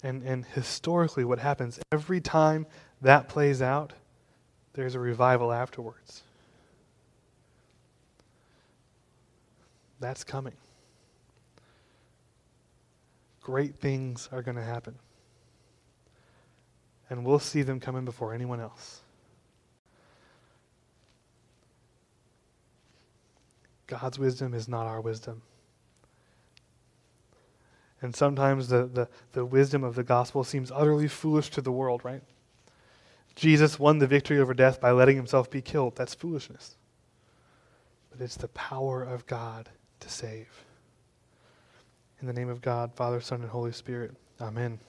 And, 0.04 0.22
and 0.24 0.46
historically, 0.46 1.24
what 1.24 1.40
happens 1.40 1.80
every 1.92 2.22
time 2.22 2.68
that 3.02 3.28
plays 3.28 3.62
out, 3.62 3.94
there's 4.74 4.96
a 4.96 5.00
revival 5.00 5.52
afterwards. 5.52 6.24
That's 10.00 10.24
coming. 10.24 10.56
Great 13.42 13.76
things 13.76 14.28
are 14.32 14.42
going 14.42 14.58
to 14.58 14.64
happen. 14.64 14.96
And 17.10 17.26
we'll 17.26 17.40
see 17.40 17.62
them 17.62 17.80
coming 17.80 18.04
before 18.04 18.34
anyone 18.34 18.60
else. 18.60 19.03
God's 23.88 24.18
wisdom 24.18 24.54
is 24.54 24.68
not 24.68 24.88
our 24.88 25.02
wisdom. 25.02 25.42
And 28.02 28.16
sometimes 28.16 28.68
the, 28.68 28.86
the, 28.86 29.08
the 29.32 29.46
wisdom 29.46 29.84
of 29.84 29.96
the 29.96 30.04
gospel 30.04 30.44
seems 30.44 30.72
utterly 30.72 31.08
foolish 31.08 31.50
to 31.52 31.62
the 31.62 31.72
world, 31.72 32.04
right? 32.04 32.22
Jesus 33.36 33.80
won 33.80 34.00
the 34.00 34.08
victory 34.08 34.40
over 34.40 34.54
death 34.54 34.80
by 34.82 34.92
letting 34.92 35.16
himself 35.16 35.50
be 35.50 35.62
killed. 35.62 35.96
That's 35.96 36.14
foolishness. 36.14 36.76
But 38.12 38.22
it's 38.22 38.36
the 38.36 38.50
power 38.50 39.04
of 39.04 39.26
God 39.26 39.70
to 40.02 40.10
save. 40.10 40.50
In 42.22 42.28
the 42.28 42.34
name 42.34 42.50
of 42.50 42.62
God, 42.62 42.94
Father, 42.94 43.22
Son, 43.22 43.42
and 43.42 43.50
Holy 43.50 43.72
Spirit. 43.72 44.12
Amen. 44.40 44.80